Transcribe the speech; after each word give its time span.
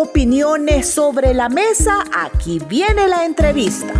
opiniones 0.00 0.88
sobre 0.88 1.34
la 1.34 1.50
mesa, 1.50 2.04
aquí 2.16 2.58
viene 2.68 3.06
la 3.06 3.26
entrevista. 3.26 3.92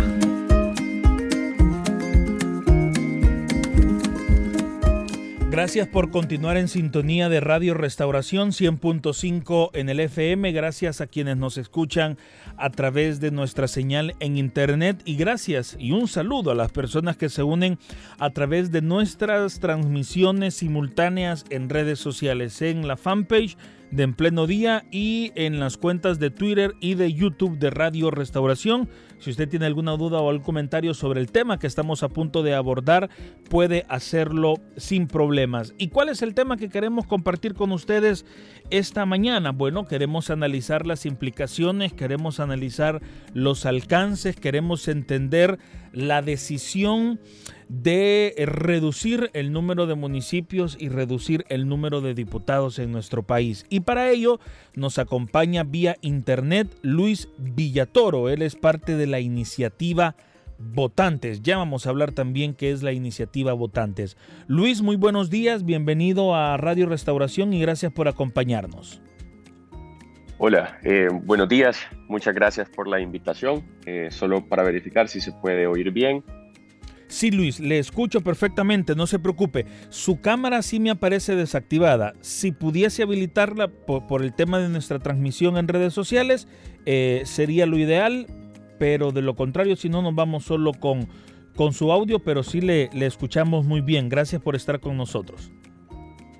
Gracias 5.51 5.87
por 5.87 6.09
continuar 6.09 6.57
en 6.57 6.69
sintonía 6.69 7.29
de 7.29 7.39
Radio 7.39 7.75
Restauración 7.75 8.49
100.5 8.49 9.69
en 9.73 9.89
el 9.89 9.99
FM. 9.99 10.51
Gracias 10.53 11.01
a 11.01 11.07
quienes 11.07 11.37
nos 11.37 11.57
escuchan 11.57 12.17
a 12.57 12.71
través 12.71 13.19
de 13.19 13.29
nuestra 13.29 13.67
señal 13.67 14.15
en 14.19 14.37
Internet. 14.37 15.01
Y 15.05 15.17
gracias 15.17 15.75
y 15.77 15.91
un 15.91 16.07
saludo 16.07 16.49
a 16.49 16.55
las 16.55 16.71
personas 16.71 17.15
que 17.15 17.29
se 17.29 17.43
unen 17.43 17.77
a 18.17 18.31
través 18.31 18.71
de 18.71 18.81
nuestras 18.81 19.59
transmisiones 19.59 20.55
simultáneas 20.55 21.45
en 21.51 21.69
redes 21.69 21.99
sociales, 21.99 22.59
en 22.63 22.87
la 22.87 22.97
fanpage 22.97 23.55
de 23.91 24.03
En 24.03 24.13
Pleno 24.13 24.47
Día 24.47 24.85
y 24.89 25.31
en 25.35 25.59
las 25.59 25.77
cuentas 25.77 26.19
de 26.19 26.29
Twitter 26.29 26.73
y 26.79 26.95
de 26.95 27.13
YouTube 27.13 27.59
de 27.59 27.69
Radio 27.69 28.09
Restauración. 28.09 28.89
Si 29.19 29.29
usted 29.29 29.47
tiene 29.47 29.67
alguna 29.67 29.97
duda 29.97 30.19
o 30.19 30.29
algún 30.29 30.43
comentario 30.43 30.93
sobre 30.93 31.19
el 31.19 31.31
tema 31.31 31.59
que 31.59 31.67
estamos 31.67 32.01
a 32.01 32.09
punto 32.09 32.41
de 32.41 32.55
abordar, 32.55 33.09
puede 33.49 33.85
hacerlo 33.87 34.55
sin 34.77 35.07
problemas. 35.07 35.75
¿Y 35.77 35.89
cuál 35.89 36.09
es 36.09 36.21
el 36.21 36.33
tema 36.33 36.57
que 36.57 36.69
queremos 36.69 37.05
compartir 37.05 37.53
con 37.53 37.71
ustedes 37.71 38.25
esta 38.71 39.05
mañana? 39.05 39.51
Bueno, 39.51 39.85
queremos 39.85 40.29
analizar 40.29 40.87
las 40.87 41.05
implicaciones, 41.05 41.93
queremos 41.93 42.39
analizar 42.39 43.01
los 43.33 43.65
alcances, 43.65 44.35
queremos 44.35 44.87
entender 44.87 45.59
la 45.93 46.21
decisión 46.21 47.19
de 47.71 48.33
reducir 48.37 49.29
el 49.33 49.53
número 49.53 49.87
de 49.87 49.95
municipios 49.95 50.75
y 50.77 50.89
reducir 50.89 51.45
el 51.47 51.69
número 51.69 52.01
de 52.01 52.13
diputados 52.13 52.79
en 52.79 52.91
nuestro 52.91 53.23
país. 53.23 53.65
Y 53.69 53.79
para 53.79 54.09
ello 54.09 54.41
nos 54.75 54.99
acompaña 54.99 55.63
vía 55.63 55.95
internet 56.01 56.67
Luis 56.81 57.29
Villatoro. 57.37 58.27
Él 58.27 58.41
es 58.41 58.57
parte 58.57 58.97
de 58.97 59.07
la 59.07 59.21
iniciativa 59.21 60.17
Votantes. 60.59 61.43
Ya 61.43 61.57
vamos 61.57 61.87
a 61.87 61.91
hablar 61.91 62.11
también 62.11 62.55
qué 62.55 62.71
es 62.71 62.83
la 62.83 62.91
iniciativa 62.91 63.53
Votantes. 63.53 64.17
Luis, 64.47 64.81
muy 64.81 64.97
buenos 64.97 65.29
días, 65.29 65.63
bienvenido 65.63 66.35
a 66.35 66.57
Radio 66.57 66.87
Restauración 66.87 67.53
y 67.53 67.61
gracias 67.61 67.93
por 67.93 68.09
acompañarnos. 68.09 69.01
Hola, 70.39 70.77
eh, 70.83 71.07
buenos 71.23 71.47
días, 71.47 71.79
muchas 72.09 72.35
gracias 72.35 72.67
por 72.67 72.89
la 72.89 72.99
invitación. 72.99 73.63
Eh, 73.85 74.09
solo 74.11 74.45
para 74.45 74.63
verificar 74.63 75.07
si 75.07 75.21
se 75.21 75.31
puede 75.31 75.67
oír 75.67 75.91
bien. 75.91 76.21
Sí, 77.11 77.29
Luis, 77.29 77.59
le 77.59 77.77
escucho 77.77 78.21
perfectamente, 78.21 78.95
no 78.95 79.05
se 79.05 79.19
preocupe. 79.19 79.65
Su 79.89 80.21
cámara 80.21 80.61
sí 80.61 80.79
me 80.79 80.91
aparece 80.91 81.35
desactivada. 81.35 82.13
Si 82.21 82.53
pudiese 82.53 83.03
habilitarla 83.03 83.67
por, 83.67 84.21
el 84.21 84.33
tema 84.33 84.59
de 84.59 84.69
nuestra 84.69 84.97
transmisión 84.97 85.57
en 85.57 85.67
redes 85.67 85.93
sociales, 85.93 86.47
eh, 86.85 87.23
sería 87.25 87.65
lo 87.65 87.77
ideal, 87.77 88.27
pero 88.79 89.11
de 89.11 89.21
lo 89.21 89.35
contrario, 89.35 89.75
si 89.75 89.89
no, 89.89 90.01
nos 90.01 90.15
vamos 90.15 90.45
solo 90.45 90.71
con, 90.71 91.09
con 91.53 91.73
su 91.73 91.91
audio, 91.91 92.19
pero 92.19 92.43
sí 92.43 92.61
le, 92.61 92.89
le 92.93 93.07
escuchamos 93.07 93.65
muy 93.65 93.81
bien. 93.81 94.07
Gracias 94.07 94.41
por 94.41 94.55
estar 94.55 94.79
con 94.79 94.95
nosotros. 94.95 95.51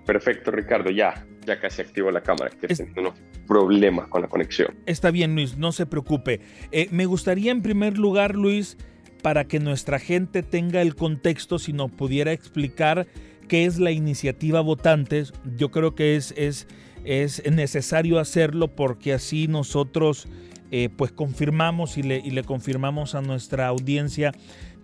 Perfecto, 0.05 0.51
Ricardo, 0.51 0.89
ya, 0.89 1.27
ya 1.45 1.59
casi 1.59 1.81
activo 1.81 2.11
la 2.11 2.21
cámara, 2.21 2.49
que 2.49 2.67
es... 2.71 2.81
unos 2.95 3.13
problemas 3.45 4.07
con 4.07 4.21
la 4.21 4.29
conexión. 4.29 4.73
Está 4.85 5.11
bien, 5.11 5.35
Luis, 5.35 5.57
no 5.57 5.73
se 5.73 5.85
preocupe. 5.85 6.39
Eh, 6.71 6.87
me 6.91 7.05
gustaría 7.05 7.51
en 7.51 7.61
primer 7.61 7.97
lugar, 7.97 8.35
Luis, 8.35 8.77
para 9.21 9.45
que 9.45 9.59
nuestra 9.59 9.99
gente 9.99 10.43
tenga 10.43 10.81
el 10.81 10.95
contexto, 10.95 11.59
si 11.59 11.73
nos 11.73 11.91
pudiera 11.91 12.31
explicar 12.31 13.07
qué 13.47 13.65
es 13.65 13.79
la 13.79 13.91
iniciativa 13.91 14.61
votantes, 14.61 15.33
yo 15.57 15.71
creo 15.71 15.95
que 15.95 16.15
es, 16.15 16.33
es, 16.37 16.67
es 17.03 17.43
necesario 17.51 18.19
hacerlo 18.19 18.69
porque 18.69 19.13
así 19.13 19.47
nosotros 19.47 20.27
eh, 20.71 20.89
pues 20.95 21.11
confirmamos 21.11 21.97
y 21.97 22.03
le, 22.03 22.17
y 22.19 22.31
le 22.31 22.43
confirmamos 22.43 23.13
a 23.13 23.21
nuestra 23.21 23.67
audiencia 23.67 24.31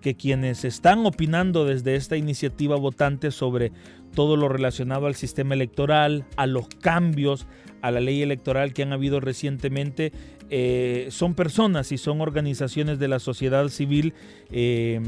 que 0.02 0.16
quienes 0.16 0.66
están 0.66 1.06
opinando 1.06 1.66
desde 1.66 1.96
esta 1.96 2.18
iniciativa 2.18 2.76
votante 2.76 3.32
sobre 3.32 3.72
todo 4.14 4.36
lo 4.36 4.50
relacionado 4.50 5.08
al 5.08 5.16
sistema 5.16 5.54
electoral, 5.54 6.26
a 6.38 6.46
los 6.48 6.68
cambios, 6.68 7.48
a 7.82 7.92
la 7.92 8.00
ley 8.00 8.22
electoral 8.22 8.74
que 8.74 8.84
han 8.84 8.94
habido 8.94 9.20
recientemente, 9.20 10.12
eh, 10.50 11.08
son 11.10 11.34
personas 11.36 11.92
y 11.92 11.98
son 11.98 12.22
organizaciones 12.22 13.00
de 13.00 13.08
la 13.08 13.20
sociedad 13.20 13.68
civil 13.68 14.14
eh, 14.50 15.02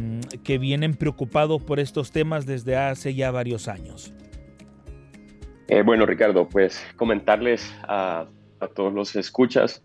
que 0.43 0.57
vienen 0.57 0.95
preocupados 0.95 1.63
por 1.63 1.79
estos 1.79 2.11
temas 2.11 2.45
desde 2.45 2.75
hace 2.75 3.15
ya 3.15 3.31
varios 3.31 3.67
años. 3.67 4.13
Eh, 5.67 5.81
bueno, 5.83 6.05
Ricardo, 6.05 6.49
pues 6.49 6.83
comentarles 6.95 7.73
a, 7.83 8.27
a, 8.59 8.67
todos 8.67 8.93
los 8.93 9.15
escuchas 9.15 9.83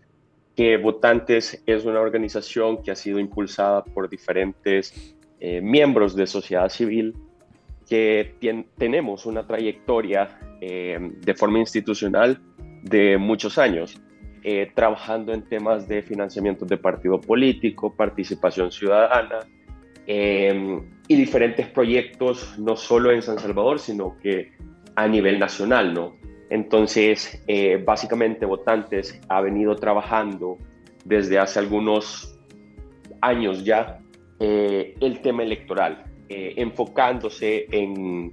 que 0.55 0.77
Votantes 0.77 1.61
es 1.65 1.85
una 1.85 2.01
organización 2.01 2.81
que 2.81 2.91
ha 2.91 2.95
sido 2.95 3.19
impulsada 3.19 3.83
por 3.83 4.09
diferentes 4.09 5.15
miembros 5.61 6.15
de 6.15 6.25
sociedad 6.25 6.69
civil 6.69 7.13
que 7.87 8.63
tenemos 8.77 9.27
una 9.27 9.45
trayectoria 9.45 10.39
de 10.59 11.35
forma 11.37 11.59
institucional 11.59 12.41
de 12.81 13.17
muchos 13.17 13.57
años. 13.59 14.01
Eh, 14.47 14.71
trabajando 14.75 15.33
en 15.33 15.41
temas 15.41 15.87
de 15.87 16.03
financiamiento 16.03 16.65
de 16.67 16.77
partido 16.77 17.19
político, 17.19 17.95
participación 17.95 18.71
ciudadana 18.71 19.39
em, 20.05 20.83
y 21.07 21.15
diferentes 21.15 21.65
proyectos, 21.65 22.53
no 22.59 22.75
solo 22.75 23.11
en 23.11 23.23
San 23.23 23.39
Salvador, 23.39 23.79
sino 23.79 24.15
que 24.19 24.51
a 24.95 25.07
nivel 25.07 25.39
nacional, 25.39 25.95
¿no? 25.95 26.17
Entonces, 26.51 27.41
eh, 27.47 27.81
básicamente 27.83 28.45
Votantes 28.45 29.19
ha 29.29 29.41
venido 29.41 29.75
trabajando 29.77 30.59
desde 31.05 31.39
hace 31.39 31.57
algunos 31.57 32.37
años 33.21 33.65
ya 33.65 33.97
eh, 34.39 34.93
el 35.01 35.21
tema 35.21 35.41
electoral, 35.41 36.03
enfocándose 36.29 37.65
en, 37.71 38.31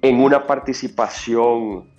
en 0.00 0.16
una 0.16 0.46
participación 0.46 1.90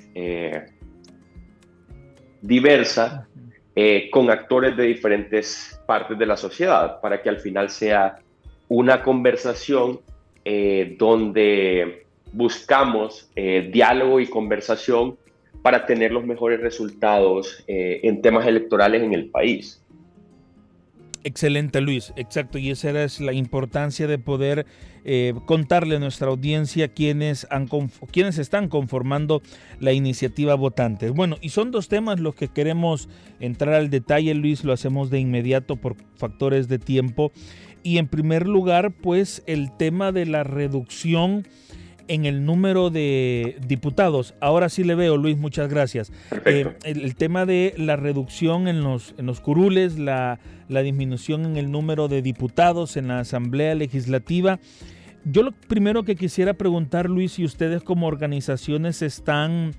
diversa 2.42 3.28
eh, 3.76 4.10
con 4.12 4.30
actores 4.30 4.76
de 4.76 4.84
diferentes 4.84 5.80
partes 5.86 6.18
de 6.18 6.26
la 6.26 6.36
sociedad 6.36 7.00
para 7.00 7.22
que 7.22 7.30
al 7.30 7.40
final 7.40 7.70
sea 7.70 8.20
una 8.68 9.02
conversación 9.02 10.00
eh, 10.44 10.96
donde 10.98 12.06
buscamos 12.34 13.30
eh, 13.36 13.70
diálogo 13.72 14.20
y 14.20 14.28
conversación 14.28 15.18
para 15.62 15.86
tener 15.86 16.12
los 16.12 16.26
mejores 16.26 16.60
resultados 16.60 17.64
en 17.68 18.22
temas 18.24 18.48
electorales 18.48 19.04
en 19.04 19.14
el 19.14 19.30
país. 19.30 19.81
Excelente, 21.24 21.82
Luis. 21.82 22.14
Exacto. 22.16 22.58
Y 22.58 22.72
esa 22.72 23.04
es 23.04 23.20
la 23.20 23.34
importancia 23.34 24.08
de 24.08 24.18
poder 24.18 24.66
eh, 25.04 25.34
contarle 25.46 25.96
a 25.96 26.00
nuestra 26.00 26.28
audiencia 26.28 26.88
quiénes, 26.88 27.48
han, 27.50 27.70
están 28.14 28.70
conformando 28.70 29.42
la 29.80 29.94
iniciativa 29.94 30.56
votante. 30.56 31.10
Bueno, 31.10 31.38
y 31.42 31.50
son 31.50 31.72
dos 31.72 31.88
temas 31.88 32.20
los 32.20 32.36
que 32.36 32.48
queremos 32.48 33.10
entrar 33.40 33.76
al 33.76 33.90
detalle, 33.90 34.34
Luis. 34.34 34.64
Lo 34.64 34.74
hacemos 34.74 35.10
de 35.10 35.20
inmediato 35.20 35.76
por 35.76 35.96
factores 36.16 36.68
de 36.68 36.80
tiempo. 36.80 37.32
Y 37.84 37.98
en 37.98 38.08
primer 38.08 38.48
lugar, 38.48 38.92
pues 38.92 39.44
el 39.48 39.76
tema 39.76 40.12
de 40.12 40.26
la 40.26 40.44
reducción 40.44 41.48
en 42.12 42.26
el 42.26 42.44
número 42.44 42.90
de 42.90 43.56
diputados. 43.66 44.34
Ahora 44.42 44.68
sí 44.68 44.84
le 44.84 44.96
veo, 44.96 45.16
Luis, 45.16 45.38
muchas 45.38 45.70
gracias. 45.70 46.12
Eh, 46.46 46.68
el, 46.84 47.16
tema 47.16 47.46
de 47.46 47.74
la 47.78 47.96
reducción 47.96 48.68
en 48.68 48.84
los, 48.84 49.16
en 49.18 49.28
los 49.28 49.40
curules, 49.40 49.98
la, 49.98 50.38
la 50.68 50.82
disminución 50.82 51.46
en 51.46 51.56
el 51.56 51.72
número 51.72 52.10
de 52.10 52.22
diputados 52.22 52.98
en 52.98 53.08
la 53.08 53.20
Asamblea 53.20 53.76
Legislativa. 53.76 54.60
Yo 55.24 55.42
lo 55.42 55.54
primero 55.54 56.04
que 56.04 56.18
quisiera 56.18 56.54
preguntar, 56.54 57.10
Luis, 57.10 57.32
si 57.32 57.46
ustedes 57.46 57.82
como 57.82 58.08
organizaciones 58.08 59.02
están 59.02 59.74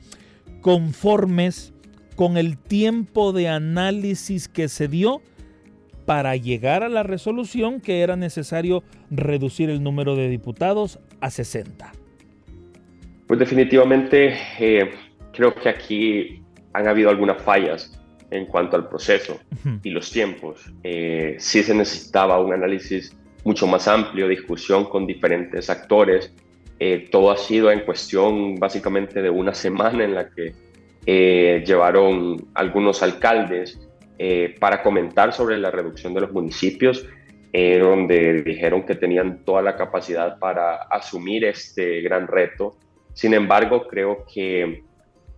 conformes 0.63 1.75
con 2.17 2.39
el 2.39 2.57
tiempo 2.57 3.35
de 3.35 3.49
análisis 3.49 4.49
que 4.49 4.71
se 4.71 4.89
dio 4.89 5.21
para 6.07 6.35
llegar 6.37 6.83
a 6.83 6.89
la 6.89 7.03
resolución 7.03 7.83
que 7.83 8.01
era 8.01 8.17
necesario 8.17 8.83
reducir 9.11 9.69
el 9.69 9.83
número 9.83 10.17
de 10.17 10.31
diputados 10.31 10.99
a 11.21 11.29
60. 11.29 11.93
Pues 13.33 13.39
definitivamente 13.39 14.37
eh, 14.59 14.91
creo 15.33 15.55
que 15.55 15.71
aquí 15.71 16.43
han 16.75 16.87
habido 16.87 17.09
algunas 17.09 17.41
fallas 17.41 17.99
en 18.31 18.45
cuanto 18.45 18.77
al 18.77 18.91
proceso 18.91 19.41
y 19.83 19.89
los 19.89 20.11
tiempos. 20.13 20.71
Eh, 20.83 21.37
sí 21.39 21.63
se 21.63 21.75
necesitaba 21.75 22.39
un 22.41 22.53
análisis 22.53 23.17
mucho 23.43 23.67
más 23.67 23.89
amplio, 23.89 24.29
discusión 24.29 24.85
con 24.85 25.07
diferentes 25.07 25.71
actores. 25.71 26.31
Eh, 26.79 27.09
todo 27.11 27.31
ha 27.31 27.39
sido 27.39 27.71
en 27.71 27.87
cuestión 27.87 28.57
básicamente 28.57 29.23
de 29.23 29.31
una 29.31 29.55
semana 29.55 30.05
en 30.05 30.15
la 30.15 30.29
que 30.29 30.53
llevaron 31.67 32.37
algunos 32.53 33.03
alcaldes 33.03 33.81
para 34.61 34.83
comentar 34.83 35.33
sobre 35.33 35.57
la 35.57 35.71
reducción 35.71 36.13
de 36.13 36.21
los 36.21 36.33
municipios, 36.33 37.07
donde 37.51 38.43
dijeron 38.43 38.83
que 38.83 38.95
tenían 38.95 39.43
toda 39.43 39.63
la 39.63 39.75
capacidad 39.75 40.39
para 40.39 40.83
asumir 40.83 41.47
este 41.47 42.03
gran 42.03 42.27
reto 42.27 42.77
sin 43.15 43.35
embargo, 43.35 43.87
creo 43.89 44.25
que 44.33 44.83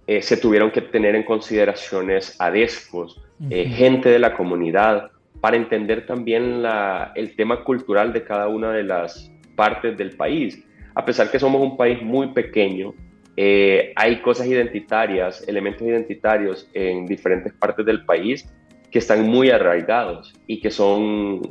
eh, 0.06 0.22
se 0.22 0.36
tuvieron 0.36 0.70
que 0.70 0.80
tener 0.80 1.14
en 1.14 1.22
consideraciones 1.22 2.36
adespos, 2.38 3.20
eh, 3.50 3.66
gente 3.66 4.08
de 4.08 4.18
la 4.18 4.36
comunidad, 4.36 5.10
para 5.40 5.56
entender 5.56 6.06
también 6.06 6.62
la, 6.62 7.12
el 7.14 7.36
tema 7.36 7.64
cultural 7.64 8.12
de 8.12 8.24
cada 8.24 8.48
una 8.48 8.72
de 8.72 8.82
las 8.82 9.30
partes 9.56 9.96
del 9.96 10.16
país. 10.16 10.62
A 10.94 11.04
pesar 11.04 11.30
que 11.30 11.38
somos 11.38 11.60
un 11.60 11.76
país 11.76 12.00
muy 12.02 12.28
pequeño, 12.28 12.94
eh, 13.36 13.92
hay 13.96 14.20
cosas 14.20 14.46
identitarias, 14.46 15.46
elementos 15.48 15.82
identitarios 15.82 16.68
en 16.72 17.06
diferentes 17.06 17.52
partes 17.52 17.84
del 17.84 18.04
país 18.04 18.48
que 18.92 19.00
están 19.00 19.26
muy 19.26 19.50
arraigados 19.50 20.32
y 20.46 20.60
que 20.60 20.70
son, 20.70 21.42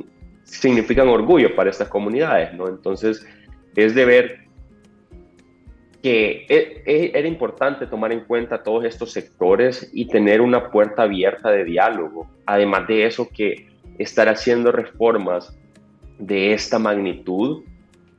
significan 0.44 1.08
orgullo 1.08 1.54
para 1.54 1.68
estas 1.68 1.88
comunidades, 1.88 2.54
¿no? 2.54 2.68
Entonces, 2.68 3.26
es 3.76 3.94
de 3.94 4.04
ver 4.06 4.43
que 6.04 6.44
e, 6.50 6.82
e, 6.84 7.18
era 7.18 7.26
importante 7.26 7.86
tomar 7.86 8.12
en 8.12 8.26
cuenta 8.26 8.62
todos 8.62 8.84
estos 8.84 9.10
sectores 9.10 9.90
y 9.94 10.06
tener 10.06 10.42
una 10.42 10.70
puerta 10.70 11.04
abierta 11.04 11.50
de 11.50 11.64
diálogo. 11.64 12.28
Además 12.44 12.86
de 12.86 13.06
eso, 13.06 13.26
que 13.30 13.68
estar 13.98 14.28
haciendo 14.28 14.70
reformas 14.70 15.58
de 16.18 16.52
esta 16.52 16.78
magnitud 16.78 17.62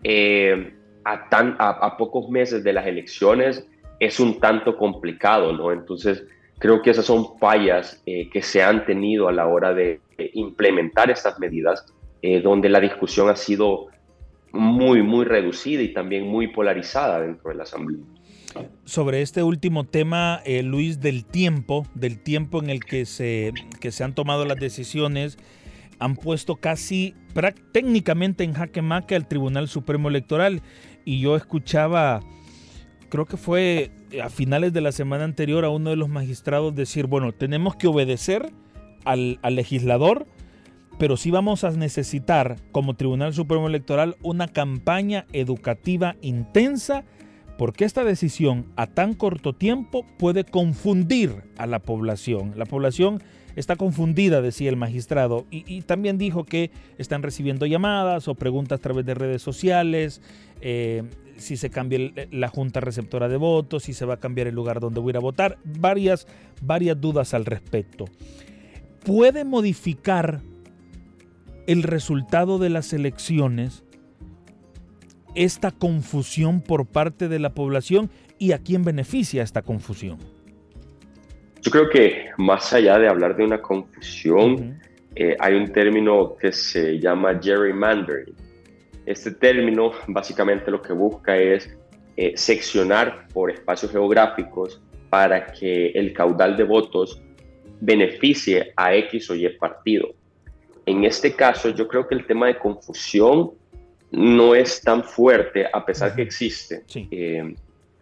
eh, 0.03 0.73
a, 1.03 1.29
tan, 1.29 1.57
a, 1.59 1.95
pocos 1.95 2.27
meses 2.27 2.63
de 2.63 2.73
las 2.73 2.87
elecciones 2.87 3.63
es 3.99 4.19
un 4.19 4.39
tanto 4.39 4.77
complicado, 4.77 5.53
¿no? 5.53 5.71
Entonces, 5.71 6.25
creo 6.57 6.81
que 6.81 6.89
esas 6.89 7.05
son 7.05 7.37
fallas 7.37 8.01
eh, 8.07 8.31
que 8.31 8.41
se 8.41 8.63
han 8.63 8.83
tenido 8.87 9.27
a 9.27 9.31
la 9.31 9.45
hora 9.45 9.75
de, 9.75 10.01
implementar 10.33 11.11
estas 11.11 11.37
medidas, 11.37 11.85
eh, 12.23 12.41
donde 12.41 12.67
la 12.67 12.79
discusión 12.79 13.29
ha 13.29 13.35
sido 13.35 13.89
muy, 14.55 15.03
muy 15.03 15.25
reducida 15.25 15.81
y 15.81 15.93
también 15.93 16.27
muy 16.27 16.47
polarizada 16.47 17.21
dentro 17.21 17.49
de 17.49 17.55
la 17.55 17.63
Asamblea. 17.63 18.03
Sobre 18.85 19.21
este 19.21 19.43
último 19.43 19.83
tema, 19.83 20.41
eh, 20.45 20.63
Luis, 20.63 21.01
del 21.01 21.25
tiempo, 21.25 21.85
del 21.93 22.19
tiempo 22.19 22.63
en 22.63 22.69
el 22.69 22.83
que 22.83 23.05
se, 23.05 23.51
que 23.81 23.91
se 23.91 24.03
han 24.03 24.15
tomado 24.15 24.45
las 24.45 24.57
decisiones, 24.57 25.37
han 25.99 26.15
puesto 26.15 26.55
casi 26.55 27.13
técnicamente 27.71 28.43
en 28.43 28.53
jaque 28.53 28.81
mate 28.81 29.15
al 29.15 29.27
Tribunal 29.27 29.67
Supremo 29.67 30.09
Electoral. 30.09 30.61
Y 31.03 31.19
yo 31.19 31.35
escuchaba, 31.35 32.21
creo 33.09 33.25
que 33.25 33.37
fue 33.37 33.91
a 34.23 34.29
finales 34.29 34.73
de 34.73 34.81
la 34.81 34.91
semana 34.91 35.25
anterior, 35.25 35.65
a 35.65 35.69
uno 35.69 35.89
de 35.89 35.95
los 35.95 36.09
magistrados 36.09 36.75
decir, 36.75 37.07
bueno, 37.07 37.31
tenemos 37.33 37.75
que 37.75 37.87
obedecer 37.87 38.51
al, 39.03 39.39
al 39.41 39.55
legislador, 39.55 40.25
pero 40.97 41.17
sí 41.17 41.31
vamos 41.31 41.63
a 41.63 41.71
necesitar 41.71 42.57
como 42.71 42.95
Tribunal 42.95 43.33
Supremo 43.33 43.67
Electoral 43.67 44.15
una 44.21 44.47
campaña 44.47 45.25
educativa 45.33 46.15
intensa 46.21 47.03
porque 47.57 47.85
esta 47.85 48.03
decisión 48.03 48.65
a 48.75 48.87
tan 48.87 49.13
corto 49.13 49.53
tiempo 49.53 50.05
puede 50.17 50.43
confundir 50.43 51.43
a 51.57 51.67
la 51.67 51.79
población. 51.79 52.53
La 52.55 52.65
población 52.65 53.21
está 53.55 53.77
confundida, 53.77 54.41
decía 54.41 54.69
el 54.69 54.75
magistrado, 54.75 55.45
y, 55.49 55.81
también 55.83 56.17
dijo 56.17 56.43
que 56.43 56.71
están 56.97 57.23
recibiendo 57.23 57.65
llamadas 57.65 58.27
o 58.27 58.35
preguntas 58.35 58.79
a 58.79 58.81
través 58.81 59.05
de 59.05 59.13
redes 59.13 59.41
sociales, 59.41 60.21
eh, 60.59 61.03
si 61.37 61.55
se 61.55 61.69
cambia 61.69 62.11
la 62.31 62.49
junta 62.49 62.81
receptora 62.81 63.29
de 63.29 63.37
votos, 63.37 63.83
si 63.83 63.93
se 63.93 64.05
va 64.05 64.15
a 64.15 64.19
cambiar 64.19 64.47
el 64.47 64.55
lugar 64.55 64.81
donde 64.81 64.99
voy 64.99 65.09
a 65.09 65.11
ir 65.11 65.17
a 65.17 65.21
votar, 65.21 65.57
varias, 65.63 66.27
varias 66.61 66.99
dudas 66.99 67.33
al 67.33 67.45
respecto. 67.45 68.05
¿Puede 69.05 69.45
modificar 69.45 70.41
el 71.67 71.83
resultado 71.83 72.59
de 72.59 72.69
las 72.69 72.93
elecciones, 72.93 73.83
esta 75.35 75.71
confusión 75.71 76.61
por 76.61 76.85
parte 76.85 77.27
de 77.27 77.39
la 77.39 77.53
población 77.53 78.09
y 78.39 78.51
a 78.51 78.59
quién 78.59 78.83
beneficia 78.83 79.43
esta 79.43 79.61
confusión? 79.61 80.17
Yo 81.61 81.71
creo 81.71 81.89
que 81.89 82.29
más 82.37 82.71
allá 82.73 82.99
de 82.99 83.07
hablar 83.07 83.35
de 83.35 83.43
una 83.43 83.61
confusión, 83.61 84.79
eh, 85.15 85.35
hay 85.39 85.55
un 85.55 85.71
término 85.71 86.35
que 86.37 86.51
se 86.51 86.99
llama 86.99 87.39
gerrymandering. 87.41 88.35
Este 89.05 89.31
término 89.31 89.91
básicamente 90.07 90.69
lo 90.69 90.81
que 90.81 90.93
busca 90.93 91.37
es 91.37 91.75
eh, 92.17 92.33
seccionar 92.35 93.27
por 93.33 93.51
espacios 93.51 93.91
geográficos 93.91 94.81
para 95.09 95.47
que 95.47 95.87
el 95.89 96.13
caudal 96.13 96.55
de 96.55 96.63
votos 96.63 97.21
beneficie 97.81 98.73
a 98.75 98.95
X 98.95 99.29
o 99.29 99.35
Y 99.35 99.49
partido. 99.57 100.13
En 100.85 101.03
este 101.03 101.33
caso, 101.33 101.69
yo 101.69 101.87
creo 101.87 102.07
que 102.07 102.15
el 102.15 102.25
tema 102.25 102.47
de 102.47 102.57
confusión 102.57 103.51
no 104.11 104.55
es 104.55 104.81
tan 104.81 105.03
fuerte, 105.03 105.65
a 105.71 105.83
pesar 105.85 106.15
que 106.15 106.21
existe, 106.21 106.83
eh, 107.11 107.55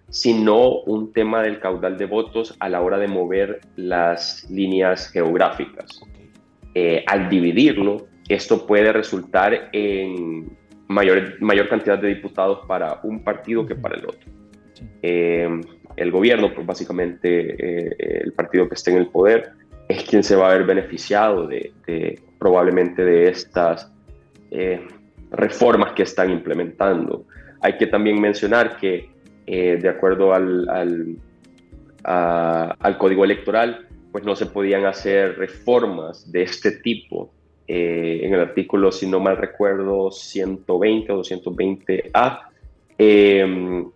sino 0.09 0.80
un 0.81 1.13
tema 1.13 1.41
del 1.41 1.59
caudal 1.59 1.97
de 1.97 2.06
votos 2.06 2.56
a 2.59 2.69
la 2.69 2.81
hora 2.81 2.97
de 2.97 3.07
mover 3.07 3.62
las 3.77 4.50
líneas 4.50 5.09
geográficas. 5.09 6.01
Eh, 6.75 7.03
al 7.07 7.30
dividirlo, 7.30 8.07
esto 8.27 8.68
puede 8.68 8.91
resultar 8.91 9.69
en 9.71 10.56
mayor, 10.88 11.41
mayor 11.41 11.69
cantidad 11.69 11.97
de 11.97 12.09
diputados 12.09 12.59
para 12.68 13.00
un 13.03 13.24
partido 13.24 13.65
que 13.65 13.75
para 13.75 13.97
el 13.97 14.06
otro. 14.06 14.29
Eh, 15.01 15.50
el 15.95 16.12
gobierno, 16.12 16.53
pues 16.53 16.65
básicamente 16.65 18.24
el 18.24 18.33
partido 18.33 18.68
que 18.68 18.75
esté 18.75 18.91
en 18.91 18.97
el 18.97 19.07
poder, 19.07 19.51
es 19.93 20.03
quien 20.03 20.23
se 20.23 20.35
va 20.35 20.47
a 20.47 20.53
ver 20.57 20.65
beneficiado 20.65 21.47
de, 21.47 21.71
probablemente 22.39 23.03
de 23.03 23.29
estas 23.29 23.91
eh, 24.51 24.85
reformas 25.31 25.93
que 25.93 26.03
están 26.03 26.31
implementando. 26.31 27.25
Hay 27.61 27.77
que 27.77 27.87
también 27.87 28.19
mencionar 28.19 28.77
que 28.77 29.09
eh, 29.45 29.77
de 29.81 29.89
acuerdo 29.89 30.33
al, 30.33 31.17
al, 32.03 32.97
código 32.97 33.23
electoral, 33.23 33.87
pues 34.11 34.23
no 34.23 34.35
se 34.35 34.45
podían 34.47 34.85
hacer 34.85 35.37
reformas 35.37 36.31
de 36.31 36.43
este 36.43 36.71
tipo. 36.71 37.31
Eh, 37.67 38.21
en 38.23 38.33
el 38.33 38.41
artículo, 38.41 38.91
si 38.91 39.07
no 39.07 39.19
mal 39.19 39.37
recuerdo, 39.37 40.11
120 40.11 41.11
o 41.13 41.23
220A, 41.23 42.41
em, 42.97 43.89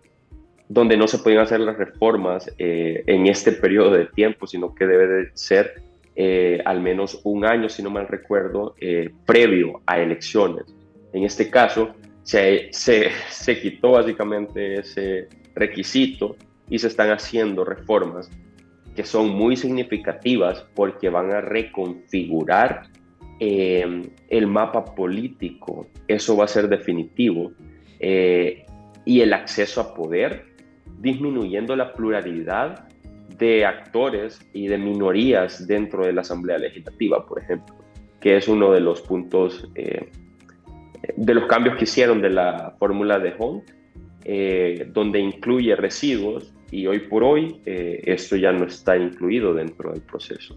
donde 0.68 0.96
no 0.96 1.06
se 1.06 1.18
podían 1.18 1.42
hacer 1.42 1.60
las 1.60 1.76
reformas 1.76 2.50
en 2.58 3.26
este 3.26 3.52
periodo 3.52 3.92
de 3.92 4.06
tiempo, 4.06 4.46
sino 4.46 4.74
que 4.74 4.86
debe 4.86 5.06
de 5.06 5.30
ser 5.32 5.87
eh, 6.20 6.60
al 6.64 6.80
menos 6.80 7.20
un 7.22 7.44
año, 7.44 7.68
si 7.68 7.80
no 7.80 7.90
mal 7.90 8.08
recuerdo, 8.08 8.74
eh, 8.80 9.08
previo 9.24 9.82
a 9.86 10.00
elecciones. 10.00 10.64
En 11.12 11.22
este 11.22 11.48
caso, 11.48 11.94
se, 12.24 12.70
se, 12.72 13.60
quitó 13.62 13.92
básicamente 13.92 14.80
ese 14.80 15.28
requisito 15.54 16.34
y 16.68 16.80
se 16.80 16.88
están 16.88 17.12
haciendo 17.12 17.64
reformas 17.64 18.28
que 18.96 19.04
son 19.04 19.30
muy 19.30 19.56
significativas 19.56 20.66
porque 20.74 21.08
van 21.08 21.30
a 21.30 21.40
reconfigurar 21.40 22.88
eh, 23.38 24.02
el 24.28 24.46
mapa 24.48 24.84
político. 24.96 25.86
Eso 26.08 26.36
va 26.36 26.46
a 26.46 26.48
ser 26.48 26.68
definitivo. 26.68 27.52
y 28.00 29.20
el 29.20 29.32
acceso 29.32 29.80
a 29.80 29.94
poder, 29.94 30.46
disminuyendo 30.98 31.76
la 31.76 31.92
pluralidad 31.94 32.88
de 33.36 33.64
actores 33.64 34.40
y 34.52 34.68
de 34.68 34.78
minorías 34.78 35.66
dentro 35.66 36.06
de 36.06 36.12
la 36.12 36.22
Asamblea 36.22 36.58
Legislativa, 36.58 37.26
por 37.26 37.40
ejemplo, 37.42 37.76
que 38.20 38.36
es 38.36 38.48
uno 38.48 38.72
de 38.72 38.80
los 38.80 39.02
puntos, 39.02 39.68
eh, 39.74 40.10
de 41.16 41.34
los 41.34 41.46
cambios 41.46 41.76
que 41.76 41.84
hicieron 41.84 42.20
de 42.22 42.30
la 42.30 42.74
fórmula 42.78 43.18
de 43.18 43.34
Hunt, 43.38 43.64
eh, 44.24 44.88
donde 44.92 45.20
incluye 45.20 45.76
residuos 45.76 46.52
y 46.70 46.86
hoy 46.86 47.00
por 47.00 47.24
hoy 47.24 47.60
eh, 47.64 48.02
esto 48.04 48.36
ya 48.36 48.52
no 48.52 48.66
está 48.66 48.96
incluido 48.96 49.54
dentro 49.54 49.92
del 49.92 50.02
proceso. 50.02 50.56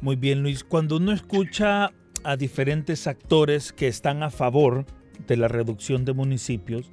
Muy 0.00 0.16
bien, 0.16 0.42
Luis. 0.42 0.64
Cuando 0.64 0.96
uno 0.96 1.12
escucha 1.12 1.90
a 2.24 2.36
diferentes 2.36 3.06
actores 3.06 3.72
que 3.72 3.88
están 3.88 4.22
a 4.22 4.30
favor 4.30 4.84
de 5.26 5.36
la 5.36 5.48
reducción 5.48 6.04
de 6.04 6.12
municipios, 6.12 6.90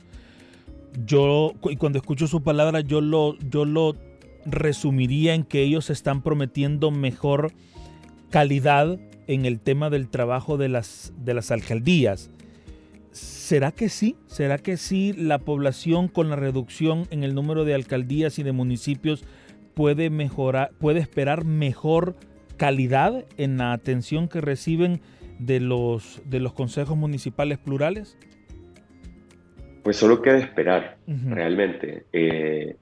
yo, 1.05 1.53
y 1.69 1.75
cuando 1.75 1.97
escucho 1.97 2.27
su 2.27 2.43
palabra, 2.43 2.81
yo 2.81 3.01
lo, 3.01 3.37
yo 3.49 3.65
lo 3.65 3.95
resumiría 4.45 5.33
en 5.33 5.43
que 5.43 5.61
ellos 5.61 5.89
están 5.89 6.21
prometiendo 6.21 6.91
mejor 6.91 7.51
calidad 8.29 8.99
en 9.27 9.45
el 9.45 9.59
tema 9.59 9.89
del 9.89 10.09
trabajo 10.09 10.57
de 10.57 10.69
las, 10.69 11.13
de 11.17 11.33
las 11.33 11.51
alcaldías. 11.51 12.29
¿Será 13.11 13.71
que 13.71 13.89
sí? 13.89 14.15
¿Será 14.25 14.57
que 14.57 14.77
sí 14.77 15.13
la 15.13 15.39
población 15.39 16.07
con 16.07 16.29
la 16.29 16.35
reducción 16.35 17.07
en 17.11 17.23
el 17.23 17.35
número 17.35 17.63
de 17.63 17.73
alcaldías 17.73 18.39
y 18.39 18.43
de 18.43 18.51
municipios 18.51 19.23
puede 19.75 20.09
mejorar, 20.09 20.71
puede 20.79 20.99
esperar 20.99 21.45
mejor 21.45 22.15
calidad 22.57 23.25
en 23.37 23.57
la 23.57 23.73
atención 23.73 24.27
que 24.27 24.41
reciben 24.41 25.01
de 25.39 25.59
los, 25.59 26.21
de 26.25 26.39
los 26.39 26.53
consejos 26.53 26.97
municipales 26.97 27.57
plurales? 27.57 28.17
Pues 29.83 29.97
solo 29.97 30.21
queda 30.21 30.37
esperar, 30.37 30.97
realmente. 31.07 32.05
Eh, 32.13 32.77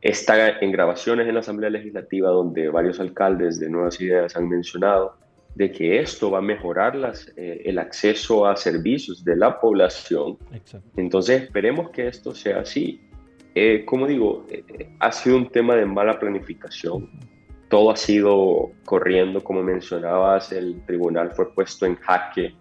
está 0.00 0.58
en 0.60 0.72
grabaciones 0.72 1.26
en 1.26 1.34
la 1.34 1.40
Asamblea 1.40 1.70
Legislativa 1.70 2.30
donde 2.30 2.68
varios 2.68 3.00
alcaldes 3.00 3.58
de 3.58 3.68
Nuevas 3.68 4.00
Ideas 4.00 4.36
han 4.36 4.48
mencionado 4.48 5.16
de 5.54 5.72
que 5.72 5.98
esto 5.98 6.30
va 6.30 6.38
a 6.38 6.42
mejorar 6.42 6.94
las, 6.94 7.32
eh, 7.36 7.62
el 7.64 7.78
acceso 7.78 8.46
a 8.46 8.54
servicios 8.54 9.24
de 9.24 9.34
la 9.36 9.58
población. 9.58 10.38
Entonces 10.96 11.42
esperemos 11.42 11.90
que 11.90 12.06
esto 12.06 12.34
sea 12.34 12.60
así. 12.60 13.00
eh, 13.54 13.84
como 13.84 14.06
digo, 14.06 14.46
eh, 14.50 14.88
ha 15.00 15.10
sido 15.10 15.36
un 15.36 15.48
tema 15.50 15.74
de 15.74 15.84
mala 15.84 16.18
planificación. 16.20 17.10
Todo 17.68 17.90
ha 17.90 17.96
sido 17.96 18.70
corriendo, 18.84 19.42
como 19.42 19.62
mencionabas, 19.62 20.52
el 20.52 20.80
tribunal 20.86 21.32
fue 21.32 21.52
puesto 21.52 21.84
en 21.86 21.96
jaque 21.96 22.54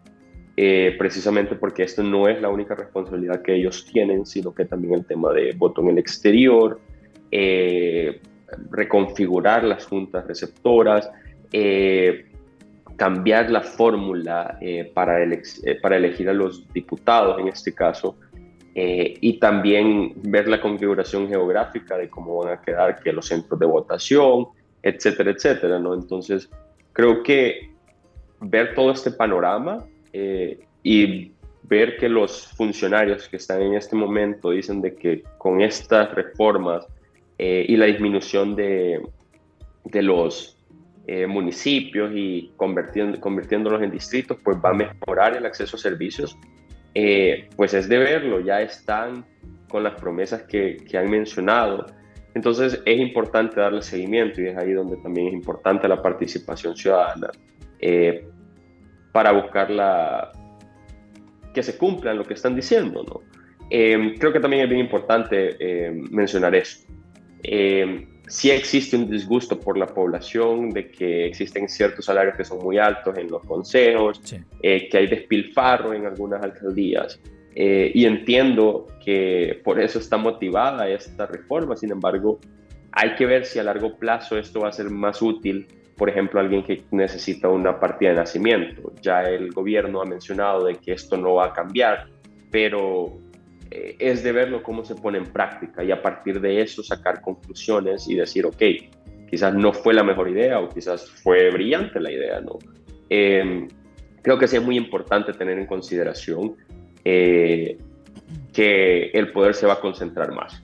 eh, 0.59 0.95
precisamente 0.97 1.55
porque 1.55 1.83
esto 1.83 2.01
no 2.01 2.27
es 2.27 2.41
la 2.41 2.49
única 2.49 2.73
responsabilidad 2.73 3.43
que 3.43 3.53
ellos 3.53 3.85
tienen, 3.85 4.25
sino 4.25 4.55
que 4.55 4.65
también 4.65 4.95
el 4.95 5.05
tema 5.05 5.31
de 5.31 5.53
voto 5.55 5.81
en 5.83 5.89
el 5.89 5.97
exterior, 5.99 6.79
reconfigurar 8.71 9.63
las 9.63 9.85
juntas 9.85 10.25
receptoras, 10.27 11.09
cambiar 12.95 13.51
la 13.51 13.61
fórmula 13.61 14.59
para, 14.93 15.17
para 15.81 15.97
elegir 15.97 16.29
a 16.29 16.33
los 16.33 16.71
diputados 16.73 17.39
en 17.39 17.49
este 17.49 17.73
caso, 17.73 18.17
eh, 18.79 19.17
y 19.21 19.39
también 19.39 20.13
ver 20.17 20.47
la 20.47 20.61
configuración 20.61 21.27
geográfica 21.27 21.97
de 21.97 22.11
cómo 22.11 22.43
van 22.43 22.53
a 22.53 22.61
quedar 22.61 23.01
que 23.01 23.11
los 23.11 23.25
centros 23.25 23.59
de 23.59 23.65
votación, 23.65 24.49
etcétera, 24.83 25.31
etcétera, 25.31 25.79
¿no? 25.79 25.95
Entonces, 25.95 26.47
creo 26.93 27.23
que 27.23 27.71
ver 28.39 28.75
todo 28.75 28.91
este 28.91 29.09
panorama 29.09 29.83
eh, 30.13 30.59
y 30.83 31.31
ver 31.63 31.97
que 31.97 32.07
los 32.07 32.49
funcionarios 32.49 33.27
que 33.27 33.37
están 33.37 33.63
en 33.63 33.73
este 33.73 33.95
momento 33.95 34.51
dicen 34.51 34.79
de 34.79 34.93
que 34.93 35.23
con 35.39 35.59
estas 35.61 36.13
reformas 36.13 36.85
eh, 37.37 37.65
y 37.67 37.75
la 37.77 37.85
disminución 37.85 38.55
de, 38.55 39.01
de 39.85 40.01
los 40.01 40.53
municipios 41.29 42.11
y 42.13 42.51
convirtiendo, 42.57 43.17
convirtiéndolos 43.21 43.81
en 43.81 43.91
distritos, 43.91 44.37
pues 44.43 44.57
va 44.57 44.71
a 44.71 44.73
mejorar 44.73 45.37
el 45.37 45.45
acceso 45.45 45.77
a 45.77 45.79
servicios 45.79 46.37
eh, 46.99 47.47
pues 47.55 47.75
es 47.75 47.87
de 47.87 47.99
verlo, 47.99 48.39
ya 48.39 48.59
están 48.59 49.23
con 49.69 49.83
las 49.83 49.93
promesas 50.01 50.41
que, 50.43 50.83
han 50.97 51.11
mencionado. 51.11 51.85
Entonces 52.33 52.81
es 52.83 52.99
importante 52.99 53.59
darle 53.59 53.83
seguimiento 53.83 54.41
y 54.41 54.47
es 54.47 54.57
ahí 54.57 54.73
donde 54.73 54.97
también 54.97 55.27
es 55.27 55.33
importante 55.33 55.87
la 55.87 56.01
participación 56.01 56.75
ciudadana 56.75 57.29
eh, 57.77 58.27
para 59.11 59.31
buscar 59.31 59.69
la, 59.69 60.31
que 61.53 61.61
se 61.61 61.77
cumplan 61.77 62.17
lo 62.17 62.23
que 62.23 62.33
están 62.33 62.55
diciendo. 62.55 63.03
¿no? 63.07 63.21
Eh, 63.69 64.15
creo 64.17 64.33
que 64.33 64.39
también 64.39 64.63
es 64.63 64.69
bien 64.69 64.81
importante 64.81 65.55
mencionar 66.09 66.55
eso 66.55 66.86
sí 68.27 68.51
existe 68.51 68.95
un 68.95 69.09
disgusto 69.09 69.59
por 69.59 69.77
la 69.77 69.87
población 69.87 70.69
de 70.69 70.91
que 70.91 71.25
existen 71.25 71.67
ciertos 71.69 72.05
salarios 72.05 72.35
que 72.35 72.43
son 72.43 72.59
muy 72.59 72.77
altos 72.77 73.17
en 73.17 73.29
los 73.29 73.43
consejos, 73.45 74.21
eh, 74.61 74.89
que 74.89 74.97
hay 74.97 75.07
despilfarro 75.07 75.93
en 75.93 76.05
algunas 76.05 76.43
alcaldías. 76.43 77.19
Eh, 77.55 77.91
y 77.93 78.05
entiendo 78.05 78.87
que 79.03 79.61
por 79.63 79.79
eso 79.79 79.97
está 79.97 80.17
motivada 80.17 80.87
esta 80.89 81.25
reforma, 81.25 81.75
sin 81.75 81.91
embargo, 81.91 82.39
hay 82.91 83.15
que 83.15 83.25
ver 83.25 83.45
si 83.45 83.59
a 83.59 83.63
largo 83.63 83.97
plazo 83.97 84.37
esto 84.37 84.61
va 84.61 84.69
a 84.69 84.71
ser 84.71 84.89
más 84.89 85.21
útil, 85.21 85.67
por 85.95 86.09
ejemplo, 86.09 86.39
alguien 86.39 86.63
que 86.63 86.83
necesita 86.91 87.47
una 87.49 87.79
partida 87.79 88.09
de 88.09 88.17
nacimiento. 88.17 88.93
Ya 89.01 89.23
el 89.23 89.51
gobierno 89.51 90.01
ha 90.01 90.05
mencionado 90.05 90.65
de 90.65 90.75
que 90.75 90.91
esto 90.93 91.17
no 91.17 91.35
va 91.35 91.47
a 91.47 91.53
cambiar, 91.53 92.07
pero 92.51 93.17
eh, 93.71 93.95
es 93.99 94.23
de 94.23 94.31
verlo 94.31 94.63
cómo 94.63 94.83
se 94.83 94.95
pone 94.95 95.17
en 95.17 95.25
práctica 95.25 95.83
y 95.83 95.91
a 95.91 96.01
partir 96.01 96.39
de 96.39 96.61
eso 96.61 96.83
sacar 96.83 97.21
conclusiones 97.21 98.07
y 98.07 98.15
decir, 98.15 98.45
ok, 98.45 98.61
quizás 99.29 99.53
no 99.53 99.73
fue 99.73 99.93
la 99.93 100.03
mejor 100.03 100.29
idea 100.29 100.59
o 100.59 100.69
quizás 100.69 101.09
fue 101.09 101.49
brillante 101.51 101.99
la 101.99 102.11
idea, 102.11 102.41
¿no? 102.41 102.57
Em, 103.09 103.67
creo 104.21 104.37
que 104.37 104.47
sí 104.47 104.57
es 104.57 104.63
muy 104.63 104.77
importante 104.77 105.33
tener 105.33 105.57
en 105.57 105.65
consideración 105.65 106.55
eh, 107.03 107.77
que 108.53 109.11
el 109.13 109.31
poder 109.31 109.53
se 109.53 109.65
va 109.65 109.73
a 109.73 109.79
concentrar 109.79 110.33
más 110.33 110.63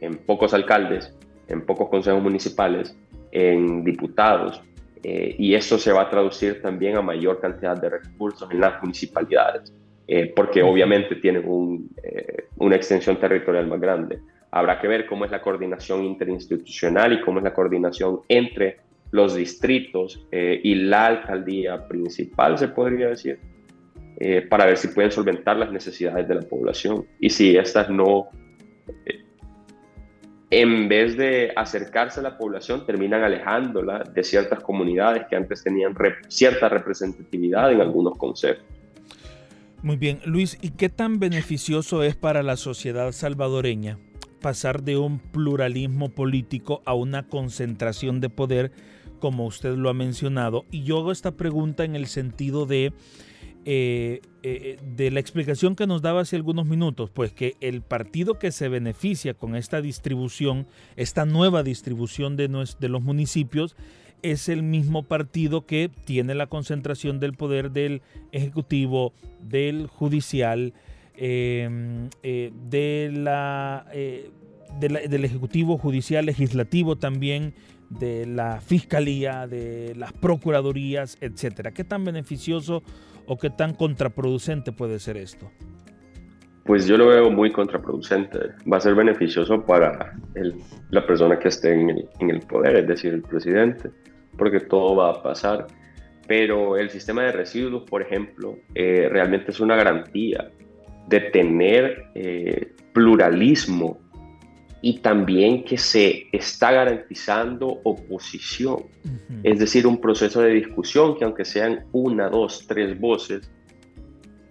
en 0.00 0.16
pocos 0.16 0.54
alcaldes, 0.54 1.14
en 1.48 1.64
pocos 1.64 1.88
consejos 1.88 2.22
municipales, 2.22 2.96
en 3.32 3.84
diputados, 3.84 4.60
eh, 5.02 5.36
y 5.38 5.54
eso 5.54 5.78
se 5.78 5.92
va 5.92 6.02
a 6.02 6.10
traducir 6.10 6.60
también 6.60 6.96
a 6.96 7.02
mayor 7.02 7.40
cantidad 7.40 7.80
de 7.80 7.90
recursos 7.90 8.50
en 8.50 8.60
las 8.60 8.80
municipalidades. 8.82 9.72
Eh, 10.08 10.32
porque 10.36 10.62
obviamente 10.62 11.16
tienen 11.16 11.88
eh, 12.02 12.44
una 12.58 12.76
extensión 12.76 13.18
territorial 13.18 13.66
más 13.66 13.80
grande. 13.80 14.20
Habrá 14.52 14.80
que 14.80 14.86
ver 14.86 15.06
cómo 15.06 15.24
es 15.24 15.32
la 15.32 15.42
coordinación 15.42 16.04
interinstitucional 16.04 17.12
y 17.12 17.20
cómo 17.20 17.38
es 17.38 17.44
la 17.44 17.52
coordinación 17.52 18.20
entre 18.28 18.78
los 19.10 19.34
distritos 19.34 20.24
eh, 20.30 20.60
y 20.62 20.76
la 20.76 21.06
alcaldía 21.06 21.88
principal, 21.88 22.56
se 22.56 22.68
podría 22.68 23.08
decir, 23.08 23.38
para 24.48 24.64
ver 24.64 24.78
si 24.78 24.88
pueden 24.88 25.10
solventar 25.10 25.58
las 25.58 25.70
necesidades 25.70 26.26
de 26.26 26.36
la 26.36 26.40
población. 26.40 27.04
Y 27.20 27.28
si 27.28 27.54
estas 27.54 27.90
no, 27.90 28.28
en 30.48 30.88
vez 30.88 31.18
de 31.18 31.52
acercarse 31.54 32.20
a 32.20 32.22
la 32.22 32.38
población, 32.38 32.86
terminan 32.86 33.22
alejándola 33.24 34.04
de 34.04 34.24
ciertas 34.24 34.60
comunidades 34.60 35.26
que 35.28 35.36
antes 35.36 35.62
tenían 35.62 35.94
cierta 36.28 36.70
representatividad 36.70 37.70
en 37.70 37.82
algunos 37.82 38.16
conceptos. 38.16 38.75
Muy 39.86 39.98
bien, 39.98 40.18
Luis, 40.24 40.58
¿y 40.62 40.70
qué 40.70 40.88
tan 40.88 41.20
beneficioso 41.20 42.02
es 42.02 42.16
para 42.16 42.42
la 42.42 42.56
sociedad 42.56 43.12
salvadoreña 43.12 44.00
pasar 44.40 44.82
de 44.82 44.96
un 44.96 45.20
pluralismo 45.20 46.08
político 46.08 46.82
a 46.86 46.94
una 46.94 47.28
concentración 47.28 48.20
de 48.20 48.28
poder, 48.28 48.72
como 49.20 49.46
usted 49.46 49.76
lo 49.76 49.88
ha 49.88 49.94
mencionado? 49.94 50.64
Y 50.72 50.82
yo 50.82 50.98
hago 50.98 51.12
esta 51.12 51.36
pregunta 51.36 51.84
en 51.84 51.94
el 51.94 52.08
sentido 52.08 52.66
de, 52.66 52.94
eh, 53.64 54.22
eh, 54.42 54.76
de 54.96 55.12
la 55.12 55.20
explicación 55.20 55.76
que 55.76 55.86
nos 55.86 56.02
daba 56.02 56.22
hace 56.22 56.34
algunos 56.34 56.66
minutos, 56.66 57.10
pues 57.10 57.32
que 57.32 57.54
el 57.60 57.80
partido 57.80 58.40
que 58.40 58.50
se 58.50 58.68
beneficia 58.68 59.34
con 59.34 59.54
esta 59.54 59.80
distribución, 59.80 60.66
esta 60.96 61.26
nueva 61.26 61.62
distribución 61.62 62.34
de, 62.34 62.48
de 62.48 62.88
los 62.88 63.02
municipios, 63.02 63.76
es 64.22 64.48
el 64.48 64.62
mismo 64.62 65.02
partido 65.02 65.66
que 65.66 65.90
tiene 66.04 66.34
la 66.34 66.46
concentración 66.46 67.20
del 67.20 67.34
poder 67.34 67.70
del 67.70 68.02
Ejecutivo, 68.32 69.12
del 69.40 69.86
Judicial, 69.86 70.74
em, 71.16 72.08
eh, 72.22 72.52
de 72.68 73.10
la, 73.12 73.86
eh, 73.92 74.30
del 74.80 75.24
Ejecutivo, 75.24 75.78
Judicial, 75.78 76.26
Legislativo 76.26 76.96
también, 76.96 77.54
de 77.90 78.26
la 78.26 78.60
Fiscalía, 78.60 79.46
de 79.46 79.94
las 79.96 80.12
Procuradurías, 80.12 81.18
etcétera. 81.20 81.72
¿Qué 81.72 81.84
tan 81.84 82.04
beneficioso 82.04 82.82
o 83.26 83.38
qué 83.38 83.50
tan 83.50 83.74
contraproducente 83.74 84.72
puede 84.72 84.98
ser 84.98 85.16
esto? 85.16 85.50
Pues 86.66 86.86
yo 86.86 86.96
lo 86.96 87.06
veo 87.06 87.30
muy 87.30 87.52
contraproducente. 87.52 88.38
Va 88.70 88.78
a 88.78 88.80
ser 88.80 88.96
beneficioso 88.96 89.64
para 89.64 90.14
la 90.90 91.06
persona 91.06 91.38
que 91.38 91.48
esté 91.48 91.72
en 91.72 91.90
el, 91.90 92.08
en 92.18 92.30
el, 92.30 92.40
poder, 92.40 92.76
es 92.76 92.88
decir, 92.88 93.14
el 93.14 93.22
presidente, 93.22 93.90
porque 94.36 94.60
todo 94.60 94.96
va 94.96 95.10
a 95.10 95.22
pasar. 95.22 95.68
Pero 96.26 96.76
el 96.76 96.90
sistema 96.90 97.22
de 97.22 97.32
residuos, 97.32 97.88
por 97.88 98.02
ejemplo, 98.02 98.58
eh, 98.74 99.08
realmente 99.08 99.52
es 99.52 99.60
una 99.60 99.76
garantía 99.76 100.50
de 101.06 101.20
tener 101.20 102.06
eh, 102.16 102.72
pluralismo 102.92 104.00
y 104.82 104.98
también 104.98 105.64
que 105.64 105.78
se 105.78 106.26
está 106.32 106.72
garantizando 106.72 107.80
oposición. 107.84 108.86
Es 109.44 109.60
decir, 109.60 109.86
un 109.86 110.00
proceso 110.00 110.40
de 110.42 110.50
discusión 110.50 111.16
que 111.16 111.24
aunque 111.24 111.44
sean 111.44 111.86
una, 111.92 112.28
dos, 112.28 112.66
tres 112.66 112.98
voces, 112.98 113.50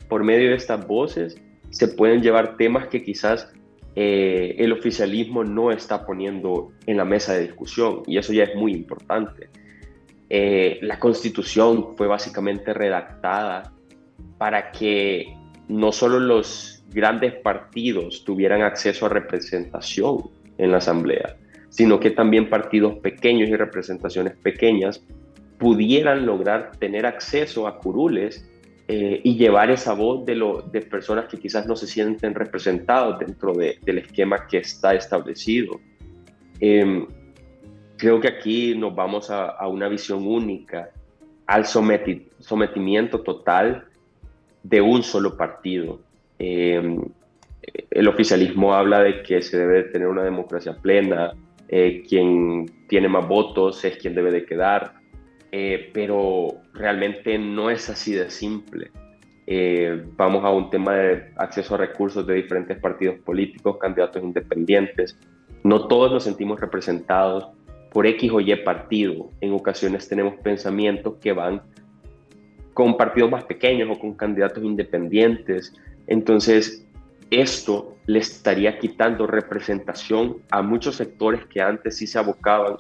por 0.08 0.24
medio 0.24 0.52
de 0.52 0.56
estas 0.56 0.86
voces 0.88 1.42
se 1.70 1.88
pueden 1.88 2.22
llevar 2.22 2.58
temas 2.58 2.88
que 2.88 3.04
quizás 3.04 3.52
eh, 3.96 4.56
el 4.58 4.74
oficialismo 4.74 5.44
no 5.44 5.72
está 5.72 6.06
poniendo 6.06 6.72
en 6.86 6.98
la 6.98 7.06
mesa 7.06 7.34
de 7.34 7.44
discusión 7.44 8.04
y 8.08 8.18
eso 8.18 8.34
ya 8.34 8.44
es 8.44 8.56
muy 8.56 8.74
importante. 8.74 9.50
Eh, 10.30 10.80
la 10.82 11.00
constitución 11.00 11.96
fue 11.96 12.08
básicamente 12.08 12.74
redactada 12.74 13.72
para 14.38 14.72
que 14.72 15.34
no 15.68 15.92
solo 15.92 16.20
los 16.20 16.84
grandes 16.90 17.34
partidos 17.36 18.24
tuvieran 18.26 18.62
acceso 18.62 19.06
a 19.06 19.10
representación 19.10 20.30
en 20.58 20.72
la 20.72 20.78
asamblea, 20.78 21.38
sino 21.70 22.00
que 22.00 22.12
también 22.12 22.50
partidos 22.50 22.96
pequeños 23.00 23.50
y 23.50 23.56
representaciones 23.56 24.36
pequeñas 24.38 25.04
pudieran 25.58 26.26
lograr 26.26 26.72
tener 26.80 27.06
acceso 27.06 27.68
a 27.68 27.80
curules 27.80 28.50
eh, 28.88 29.22
y 29.24 29.36
llevar 29.36 29.72
esa 29.72 29.94
voz 29.94 30.26
de, 30.26 30.36
lo, 30.36 30.62
de 30.62 30.82
personas 30.82 31.26
que 31.26 31.40
quizás 31.40 31.66
no 31.66 31.76
se 31.76 31.88
sienten 31.88 32.36
representados 32.36 33.18
dentro 33.18 33.54
del 33.54 33.98
esquema 33.98 34.46
que 34.48 34.58
está 34.58 34.94
establecido. 34.94 35.80
Em, 36.60 37.08
creo 37.98 38.20
que 38.20 38.28
aquí 38.28 38.76
nos 38.76 38.94
vamos 38.94 39.32
a, 39.32 39.68
una 39.68 39.88
visión 39.88 40.28
única, 40.28 40.92
al 41.48 41.66
sometimiento 41.66 43.22
total 43.22 43.86
de 44.62 44.82
un 44.82 45.02
solo 45.02 45.36
partido. 45.36 46.00
Em, 46.38 47.00
el 47.90 48.08
oficialismo 48.08 48.76
habla 48.76 49.02
de 49.02 49.24
que 49.24 49.42
se 49.42 49.58
debe 49.58 49.84
tener 49.84 50.08
una 50.08 50.24
democracia 50.24 50.78
plena, 50.80 51.34
eh, 51.68 52.04
quien 52.08 52.86
tiene 52.88 53.08
más 53.08 53.28
votos 53.28 53.84
es 53.84 53.98
quien 53.98 54.14
debe 54.14 54.32
de 54.32 54.46
quedar. 54.46 54.94
Eh, 55.58 55.90
pero 55.94 56.64
realmente 56.74 57.38
no 57.38 57.70
es 57.70 57.90
así 57.90 58.12
de 58.14 58.30
simple. 58.30 58.92
eh, 59.48 60.04
vamos 60.18 60.44
a 60.44 60.50
un 60.50 60.70
tema 60.70 60.96
de 60.96 61.32
acceso 61.38 61.76
a 61.76 61.78
recursos 61.78 62.28
de 62.28 62.34
diferentes 62.34 62.78
partidos 62.78 63.20
políticos, 63.20 63.78
candidatos 63.80 64.22
independientes. 64.22 65.18
No 65.64 65.88
todos 65.88 66.12
nos 66.12 66.26
sentimos 66.26 66.60
representados 66.60 67.48
por 67.94 68.06
X 68.06 68.32
o 68.34 68.42
Y 68.42 68.54
partido. 68.66 69.30
En 69.40 69.54
ocasiones 69.54 70.10
tenemos 70.10 70.36
pensamientos 70.42 71.16
que 71.22 71.32
van 71.32 71.62
con 72.74 72.98
partidos 72.98 73.32
más 73.32 73.46
pequeños 73.46 73.90
o 73.90 73.98
con 73.98 74.14
candidatos 74.14 74.62
independientes. 74.62 75.74
Entonces, 76.06 76.86
esto 77.32 77.96
le 78.08 78.20
estaría 78.20 78.78
quitando 78.78 79.26
representación 79.26 80.36
a 80.52 80.62
muchos 80.62 80.98
sectores 80.98 81.46
que 81.46 81.62
antes 81.62 81.96
sí 81.96 82.08
se 82.08 82.20
abocaban 82.20 82.76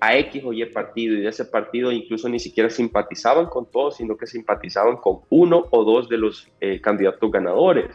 a 0.00 0.16
X 0.16 0.42
o 0.44 0.52
Y 0.52 0.64
partido 0.66 1.14
y 1.14 1.20
de 1.20 1.28
ese 1.28 1.44
partido 1.44 1.92
incluso 1.92 2.28
ni 2.28 2.38
siquiera 2.38 2.70
simpatizaban 2.70 3.46
con 3.46 3.70
todos, 3.70 3.96
sino 3.96 4.16
que 4.16 4.26
simpatizaban 4.26 4.96
con 4.96 5.20
uno 5.30 5.64
o 5.70 5.84
dos 5.84 6.08
de 6.08 6.18
los 6.18 6.48
eh, 6.60 6.80
candidatos 6.80 7.30
ganadores. 7.30 7.90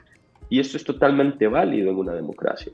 Y 0.49 0.59
esto 0.59 0.77
es 0.77 0.83
totalmente 0.83 1.47
válido 1.47 1.91
en 1.91 1.97
una 1.97 2.13
democracia. 2.13 2.71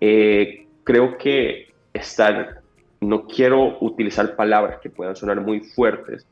Eh, 0.00 0.66
creo 0.84 1.18
que 1.18 1.68
estar, 1.92 2.62
no 3.00 3.26
quiero 3.26 3.78
utilizar 3.80 4.34
palabras 4.34 4.80
que 4.80 4.90
puedan 4.90 5.14
sonar 5.14 5.40
muy 5.40 5.60
fuertes, 5.60 6.26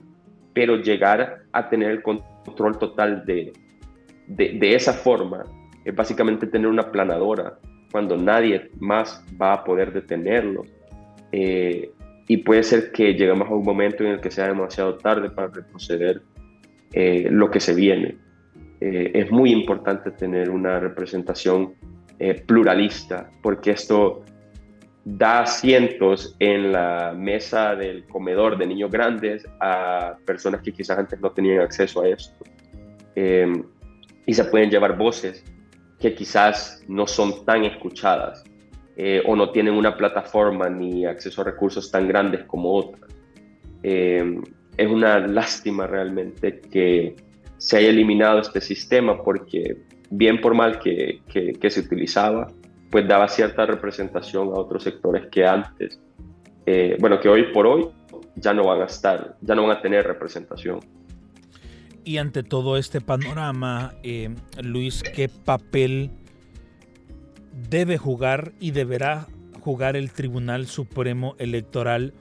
pero 0.54 0.76
llegar 0.76 1.42
a 1.52 1.68
tener 1.68 1.90
el 1.90 2.02
control 2.02 2.78
total 2.78 3.24
de, 3.24 3.52
de, 4.26 4.74
esa 4.74 4.92
forma 4.92 5.44
es 5.84 5.94
básicamente 5.94 6.46
tener 6.46 6.68
una 6.68 6.90
planadora 6.90 7.58
cuando 7.92 8.16
nadie 8.16 8.70
más 8.78 9.24
va 9.40 9.52
a 9.52 9.64
poder 9.64 9.92
detenerlo. 9.92 10.64
Eh, 11.32 11.92
y 12.30 12.36
puede 12.36 12.62
ser 12.62 12.92
que 12.92 13.14
lleguemos 13.14 13.48
a 13.48 13.54
un 13.54 13.64
momento 13.64 14.04
en 14.04 14.10
el 14.12 14.20
que 14.20 14.30
sea 14.30 14.46
demasiado 14.46 14.96
tarde 14.98 15.30
para 15.30 15.48
retroceder 15.48 16.22
eh, 16.92 17.26
lo 17.28 17.50
que 17.50 17.58
se 17.58 17.74
viene. 17.74 18.18
Eh, 18.80 19.10
es 19.14 19.32
muy 19.32 19.50
importante 19.50 20.12
tener 20.12 20.48
una 20.48 20.78
representación 20.78 21.74
eh, 22.20 22.40
pluralista 22.46 23.28
porque 23.42 23.72
esto 23.72 24.22
da 25.04 25.40
asientos 25.40 26.36
en 26.38 26.70
la 26.70 27.12
mesa 27.16 27.74
del 27.74 28.04
comedor 28.04 28.56
de 28.56 28.68
niños 28.68 28.92
grandes 28.92 29.44
a 29.58 30.16
personas 30.24 30.62
que 30.62 30.72
quizás 30.72 31.00
antes 31.00 31.20
no 31.20 31.32
tenían 31.32 31.58
acceso 31.58 32.02
a 32.02 32.08
esto. 32.10 32.44
y 34.26 34.34
se 34.34 34.44
pueden 34.44 34.70
llevar 34.70 34.96
voces 34.96 35.44
que 35.98 36.14
quizás 36.14 36.84
no 36.86 37.08
son 37.08 37.44
tan 37.44 37.64
escuchadas. 37.64 38.44
Eh, 39.02 39.22
o 39.24 39.34
no 39.34 39.48
tienen 39.48 39.72
una 39.72 39.96
plataforma 39.96 40.68
ni 40.68 41.06
acceso 41.06 41.40
a 41.40 41.44
recursos 41.44 41.90
tan 41.90 42.06
grandes 42.06 42.44
como 42.44 42.74
otras. 42.74 43.10
Eh, 43.82 44.38
es 44.76 44.86
una 44.90 45.26
lástima 45.26 45.86
realmente 45.86 46.60
que 46.60 47.16
se 47.56 47.78
haya 47.78 47.88
eliminado 47.88 48.40
este 48.40 48.60
sistema 48.60 49.22
porque 49.22 49.78
bien 50.10 50.38
por 50.42 50.52
mal 50.52 50.78
que, 50.80 51.22
que, 51.32 51.70
se 51.70 51.80
utilizaba, 51.80 52.48
pues 52.90 53.08
daba 53.08 53.26
cierta 53.28 53.64
representación 53.64 54.48
a 54.48 54.58
otros 54.58 54.82
sectores 54.82 55.28
que 55.28 55.46
antes, 55.46 55.98
eh, 56.66 56.98
bueno, 57.00 57.20
que 57.20 57.30
hoy 57.30 57.54
por 57.54 57.66
hoy 57.66 57.88
ya 58.34 58.52
no 58.52 58.64
van 58.64 58.82
a 58.82 58.84
estar, 58.84 59.34
ya 59.40 59.54
no 59.54 59.62
van 59.66 59.78
a 59.78 59.80
tener 59.80 60.06
representación. 60.06 60.80
Y 62.04 62.18
ante 62.18 62.42
todo 62.42 62.76
este 62.76 63.00
panorama, 63.00 63.94
Luis, 64.62 65.02
¿qué 65.02 65.30
papel 65.30 66.10
debe 67.52 67.98
jugar 67.98 68.52
y 68.60 68.70
deberá 68.70 69.26
jugar 69.60 69.96
el 69.96 70.10
Tribunal 70.10 70.66
Supremo 70.66 71.34
Electoral 71.38 72.14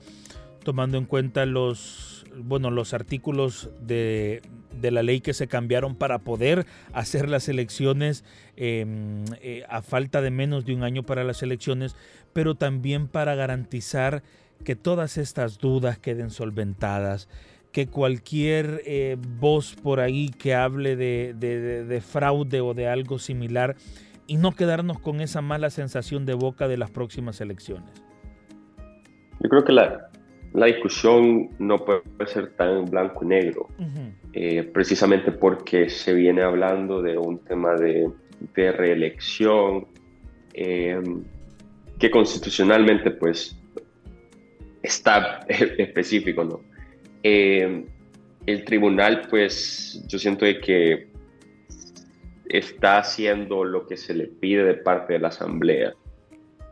tomando 0.62 0.98
en 0.98 1.06
cuenta 1.06 1.46
los, 1.46 2.26
bueno, 2.36 2.70
los 2.70 2.92
artículos 2.94 3.70
de, 3.80 4.42
la 4.82 5.02
ley 5.02 5.20
que 5.20 5.34
se 5.34 5.48
cambiaron 5.48 5.94
para 5.96 6.18
poder 6.18 6.66
hacer 6.92 7.28
las 7.28 7.48
elecciones 7.48 8.24
em, 8.56 9.24
eh, 9.42 9.64
a 9.68 9.82
falta 9.82 10.20
de 10.20 10.30
menos 10.30 10.64
de 10.64 10.74
un 10.74 10.82
año 10.82 11.02
para 11.02 11.24
las 11.24 11.42
elecciones, 11.42 11.96
pero 12.32 12.54
también 12.54 13.08
para 13.08 13.34
garantizar 13.34 14.22
que 14.64 14.76
todas 14.76 15.16
estas 15.16 15.58
dudas 15.58 15.98
queden 15.98 16.30
solventadas, 16.30 17.28
que 17.72 17.86
cualquier 17.86 18.82
eh, 18.84 19.16
voz 19.38 19.74
por 19.74 20.00
ahí 20.00 20.28
que 20.28 20.54
hable 20.54 20.96
de 20.96 22.02
fraude 22.06 22.60
o 22.60 22.74
de 22.74 22.88
algo 22.88 23.18
similar 23.18 23.76
y 24.30 24.36
no 24.36 24.52
quedarnos 24.52 25.00
con 25.00 25.20
esa 25.20 25.42
mala 25.42 25.70
sensación 25.70 26.24
de 26.24 26.34
boca 26.34 26.68
de 26.68 26.76
las 26.76 26.92
próximas 26.92 27.40
elecciones? 27.40 27.90
Yo 29.40 29.48
creo 29.48 29.64
que 29.64 29.72
la, 29.72 30.08
la 30.52 30.66
discusión 30.66 31.50
no 31.58 31.84
puede 31.84 32.02
ser 32.26 32.52
tan 32.54 32.84
blanco 32.84 33.24
y 33.24 33.26
negro, 33.26 33.66
eh, 34.32 34.62
precisamente 34.62 35.32
porque 35.32 35.90
se 35.90 36.14
viene 36.14 36.42
hablando 36.42 37.02
de 37.02 37.18
un 37.18 37.40
tema 37.40 37.74
de, 37.74 38.08
de 38.54 38.70
reelección 38.70 39.88
em, 40.52 41.24
que 41.98 42.08
constitucionalmente 42.08 43.10
pues 43.10 43.60
está 44.80 45.40
específico, 45.48 46.44
¿no? 46.44 46.60
Em, 47.24 47.84
el 48.46 48.64
tribunal 48.64 49.22
pues 49.28 50.04
yo 50.06 50.20
siento 50.20 50.44
de 50.44 50.60
que 50.60 51.09
está 52.50 52.98
haciendo 52.98 53.64
lo 53.64 53.86
que 53.86 53.96
se 53.96 54.14
le 54.14 54.26
pide 54.26 54.64
de 54.64 54.74
parte 54.74 55.14
de 55.14 55.18
la 55.18 55.28
Asamblea. 55.28 55.94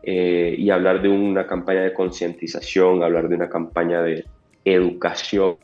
Eh, 0.03 0.55
y 0.57 0.69
hablar 0.69 1.01
de 1.01 1.09
una 1.09 1.45
campaña 1.45 1.81
de 1.81 1.93
concientización, 1.93 3.03
hablar 3.03 3.27
de 3.27 3.35
una 3.35 3.49
campaña 3.49 4.01
de 4.01 4.25
educación, 4.63 5.57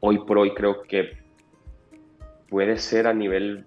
hoy 0.00 0.18
por 0.18 0.38
hoy 0.38 0.54
creo 0.54 0.82
que 0.82 1.18
puede 2.48 2.76
ser 2.78 3.06
a 3.06 3.12
nivel, 3.12 3.64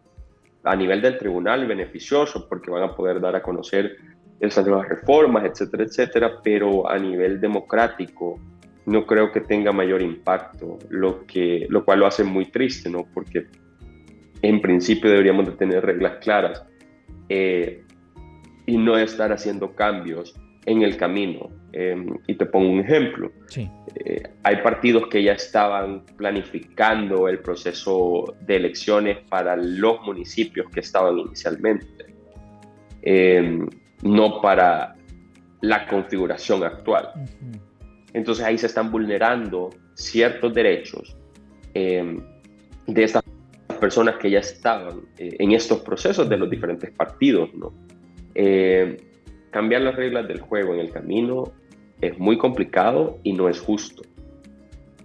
a 0.64 0.76
nivel 0.76 1.02
del 1.02 1.18
tribunal 1.18 1.68
beneficioso 1.68 2.48
porque 2.48 2.72
van 2.72 2.84
a 2.84 2.96
poder 2.96 3.20
dar 3.20 3.36
a 3.36 3.44
conocer 3.44 3.98
esas 4.40 4.66
nuevas 4.66 4.90
reformas, 4.90 5.46
etcétera, 5.46 5.84
etcétera, 5.84 6.32
pero 6.44 6.90
a 6.90 6.98
nivel 6.98 7.40
democrático 7.40 8.40
no 8.86 9.06
creo 9.06 9.32
que 9.32 9.42
tenga 9.42 9.72
mayor 9.72 10.02
impacto, 10.02 10.80
lo, 10.90 11.26
que, 11.26 11.68
lo 11.70 11.86
cual 11.86 12.00
lo 12.00 12.08
hace 12.08 12.24
muy 12.24 12.46
triste, 12.46 12.90
¿no? 12.90 13.06
Porque 13.14 13.46
en 14.42 14.62
principio 14.62 15.10
deberíamos 15.10 15.46
de 15.46 15.52
tener 15.54 15.86
reglas 15.86 16.18
claras 16.22 16.64
eh, 17.30 17.84
y 18.66 18.78
no 18.78 18.98
estar 18.98 19.32
haciendo 19.32 19.76
cambios 19.76 20.36
en 20.66 20.82
el 20.82 20.98
camino. 20.98 21.50
Em, 21.74 22.18
y 22.28 22.36
te 22.36 22.46
pongo 22.46 22.70
un 22.70 22.82
ejemplo. 22.82 23.32
Eh, 23.56 24.24
hay 24.44 24.58
partidos 24.58 25.08
que 25.08 25.24
ya 25.24 25.34
estaban 25.34 26.06
planificando 26.18 27.30
el 27.30 27.40
proceso 27.40 28.36
de 28.42 28.58
elecciones 28.58 29.20
para 29.30 29.56
los 29.56 30.02
municipios 30.02 30.70
que 30.70 30.82
estaban 30.82 31.18
inicialmente, 31.18 31.88
em, 33.02 33.70
no 34.04 34.42
para 34.42 34.96
la 35.62 35.88
configuración 35.88 36.64
actual. 36.64 37.10
Entonces 38.14 38.44
ahí 38.44 38.58
se 38.58 38.68
están 38.68 38.92
vulnerando 38.92 39.70
ciertos 39.94 40.54
derechos 40.54 41.16
em, 41.74 42.22
de 42.88 43.04
esta 43.04 43.21
personas 43.82 44.18
que 44.18 44.30
ya 44.30 44.40
estaban 44.40 45.02
eh, 45.18 45.36
en 45.40 45.52
estos 45.54 45.80
procesos 45.80 46.30
de 46.30 46.38
los 46.38 46.50
diferentes 46.50 46.92
partidos. 46.92 47.54
¿no? 47.56 47.74
Eh, 48.36 48.96
cambiar 49.50 49.82
las 49.82 49.96
reglas 49.96 50.28
del 50.28 50.40
juego 50.40 50.76
en 50.76 50.80
el 50.80 50.92
camino 50.92 51.52
es 52.00 52.18
muy 52.20 52.38
complicado 52.38 53.18
y 53.24 53.34
no 53.34 53.50
es 53.50 53.60
justo. 53.60 54.04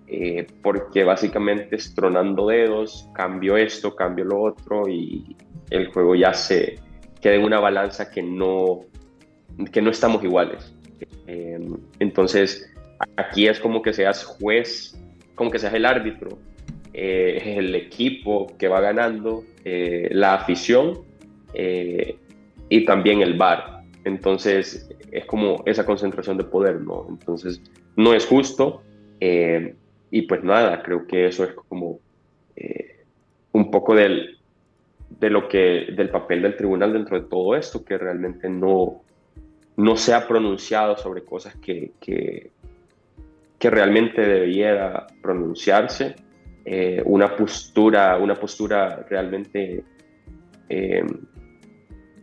Eh, 0.08 0.46
porque 0.62 1.02
básicamente 1.02 1.74
es 1.74 1.92
tronando 1.94 2.46
dedos, 2.46 3.08
cambio 3.12 3.56
esto, 3.56 3.96
cambio 3.96 4.26
lo 4.26 4.40
otro 4.42 4.88
y 4.88 5.34
el 5.70 5.88
juego 5.88 6.14
ya 6.14 6.32
se 6.32 6.78
queda 7.20 7.34
en 7.34 7.44
una 7.44 7.58
balanza 7.58 8.08
que 8.08 8.22
no, 8.22 8.82
que 9.72 9.82
no 9.82 9.90
estamos 9.90 10.22
iguales. 10.22 10.72
entonces, 11.98 12.72
aquí 13.16 13.48
es 13.48 13.58
como 13.58 13.82
que 13.82 13.92
seas 13.92 14.24
juez, 14.24 14.96
como 15.34 15.50
que 15.50 15.58
seas 15.58 15.74
el 15.74 15.86
árbitro 15.86 16.38
eh, 16.98 17.58
el 17.58 17.74
equipo 17.74 18.46
que 18.58 18.68
va 18.68 18.80
ganando, 18.80 19.44
eh, 19.66 20.08
la 20.12 20.32
afición 20.32 21.02
eh, 21.52 22.16
y 22.70 22.86
también 22.86 23.20
el 23.20 23.34
bar. 23.34 23.82
Entonces 24.04 24.88
es 25.12 25.26
como 25.26 25.62
esa 25.66 25.84
concentración 25.84 26.38
de 26.38 26.44
poder, 26.44 26.80
¿no? 26.80 27.04
Entonces 27.10 27.60
no 27.96 28.14
es 28.14 28.24
justo 28.24 28.82
y 29.20 30.22
pues 30.22 30.42
nada, 30.42 30.82
creo 30.82 31.06
que 31.06 31.26
eso 31.26 31.44
es 31.44 31.52
como 31.68 32.00
un 33.52 33.70
poco 33.70 33.94
del, 33.94 34.38
de 35.20 35.28
lo 35.28 35.48
que, 35.48 35.88
del 35.94 36.08
papel 36.08 36.40
del 36.40 36.56
tribunal 36.56 36.94
dentro 36.94 37.20
de 37.20 37.28
todo 37.28 37.56
esto, 37.56 37.84
que 37.84 37.98
realmente 37.98 38.48
no, 38.48 39.02
no 39.76 39.96
se 39.96 40.14
ha 40.14 40.26
pronunciado 40.26 40.96
sobre 40.96 41.24
cosas 41.24 41.56
que, 41.56 41.92
que 42.00 42.50
realmente 43.70 44.22
debiera 44.22 45.06
pronunciarse 45.20 46.24
eh, 46.66 47.02
una 47.04 47.34
postura, 47.34 48.18
una 48.18 48.34
postura 48.34 49.06
realmente 49.08 49.82
eh, 50.68 51.06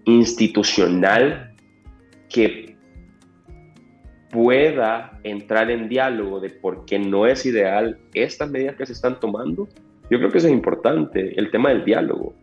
institucional 0.06 1.56
que 2.30 2.76
pueda 4.30 5.20
entrar 5.24 5.72
en 5.72 5.88
diálogo 5.88 6.40
de 6.40 6.50
por 6.50 6.86
qué 6.86 7.00
no 7.00 7.26
es 7.26 7.46
ideal 7.46 7.98
estas 8.14 8.50
medidas 8.52 8.76
que 8.76 8.86
se 8.86 8.94
están 8.94 9.20
tomando 9.20 9.68
yo 10.10 10.20
creo 10.20 10.32
que 10.32 10.38
eso 10.38 10.48
es 10.48 10.54
importante, 10.54 11.34
el 11.40 11.50
tema 11.50 11.70
del 11.70 11.86
diálogo, 11.86 12.36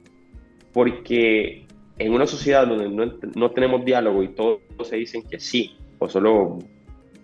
porque 0.72 1.66
en 1.98 2.12
una 2.12 2.26
sociedad 2.26 2.66
donde 2.66 2.88
no, 2.88 3.12
no 3.34 3.50
tenemos 3.50 3.84
diálogo 3.84 4.22
y 4.22 4.28
todos 4.28 4.60
se 4.82 4.96
dicen 4.96 5.22
que 5.22 5.38
sí, 5.38 5.76
o 5.98 6.08
solo 6.08 6.58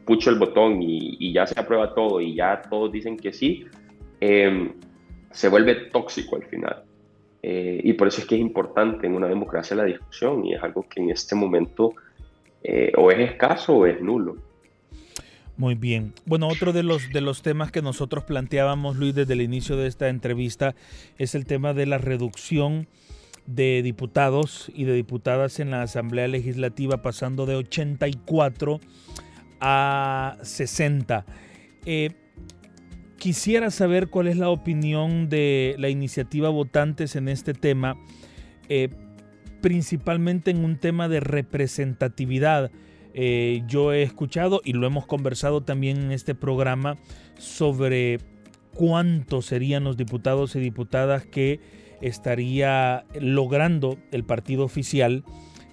pucho 0.04 0.30
el 0.30 0.38
botón 0.38 0.82
y, 0.82 1.32
ya 1.32 1.46
se 1.46 1.58
aprueba 1.58 1.94
todo 1.94 2.20
y 2.20 2.36
ya 2.36 2.62
todos 2.62 2.92
dicen 2.92 3.16
que 3.16 3.32
sí, 3.32 3.64
em, 4.26 4.72
se 5.30 5.48
vuelve 5.48 5.74
tóxico 5.92 6.36
al 6.36 6.44
final. 6.44 6.84
Eh, 7.42 7.80
y 7.84 7.92
por 7.92 8.08
eso 8.08 8.20
es 8.20 8.26
que 8.26 8.34
es 8.34 8.40
importante 8.40 9.06
en 9.06 9.14
una 9.14 9.28
democracia 9.28 9.76
la 9.76 9.84
discusión 9.84 10.44
y 10.44 10.54
es 10.54 10.62
algo 10.62 10.84
que 10.88 11.00
en 11.00 11.10
este 11.10 11.36
momento 11.36 11.94
eh, 12.64 12.92
o 12.96 13.10
es 13.12 13.30
escaso 13.30 13.76
o 13.76 13.86
es 13.86 14.00
nulo. 14.00 14.36
Muy 15.56 15.74
bien. 15.74 16.12
Bueno, 16.24 16.48
otro 16.48 16.72
de 16.72 16.82
los, 16.82 17.10
de 17.12 17.20
los 17.20 17.42
temas 17.42 17.70
que 17.70 17.82
nosotros 17.82 18.24
planteábamos, 18.24 18.96
Luis, 18.96 19.14
desde 19.14 19.34
el 19.34 19.40
inicio 19.40 19.76
de 19.76 19.86
esta 19.86 20.08
entrevista 20.08 20.74
es 21.18 21.34
el 21.34 21.46
tema 21.46 21.72
de 21.72 21.86
la 21.86 21.98
reducción 21.98 22.88
de 23.46 23.82
diputados 23.82 24.70
y 24.74 24.84
de 24.84 24.94
diputadas 24.94 25.60
en 25.60 25.70
la 25.70 25.82
Asamblea 25.82 26.26
Legislativa, 26.26 27.00
pasando 27.00 27.46
de 27.46 27.54
84 27.54 28.80
a 29.60 30.36
60. 30.42 31.24
Eh, 31.86 32.10
quisiera 33.18 33.70
saber 33.70 34.08
cuál 34.08 34.28
es 34.28 34.36
la 34.36 34.50
opinión 34.50 35.28
de 35.28 35.74
la 35.78 35.88
iniciativa 35.88 36.48
votantes 36.48 37.16
en 37.16 37.28
este 37.28 37.54
tema, 37.54 37.96
eh, 38.68 38.88
principalmente 39.60 40.50
en 40.50 40.64
un 40.64 40.78
tema 40.78 41.08
de 41.08 41.20
representatividad. 41.20 42.70
Eh, 43.14 43.62
yo 43.66 43.92
he 43.92 44.02
escuchado 44.02 44.60
y 44.64 44.74
lo 44.74 44.86
hemos 44.86 45.06
conversado 45.06 45.62
también 45.62 45.96
en 45.96 46.12
este 46.12 46.34
programa 46.34 46.98
sobre 47.38 48.18
cuántos 48.74 49.46
serían 49.46 49.84
los 49.84 49.96
diputados 49.96 50.54
y 50.54 50.60
diputadas 50.60 51.24
que 51.24 51.60
estaría 52.02 53.06
logrando 53.18 53.96
el 54.12 54.24
partido 54.24 54.64
oficial 54.64 55.24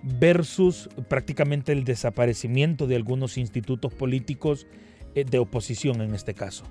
versus 0.03 0.89
prácticamente 1.09 1.73
el 1.73 1.83
desaparecimiento 1.83 2.87
de 2.87 2.95
algunos 2.95 3.37
institutos 3.37 3.93
políticos 3.93 4.67
eh, 5.15 5.25
de 5.25 5.39
oposición 5.39 6.01
en 6.01 6.13
este 6.13 6.33
caso. 6.33 6.65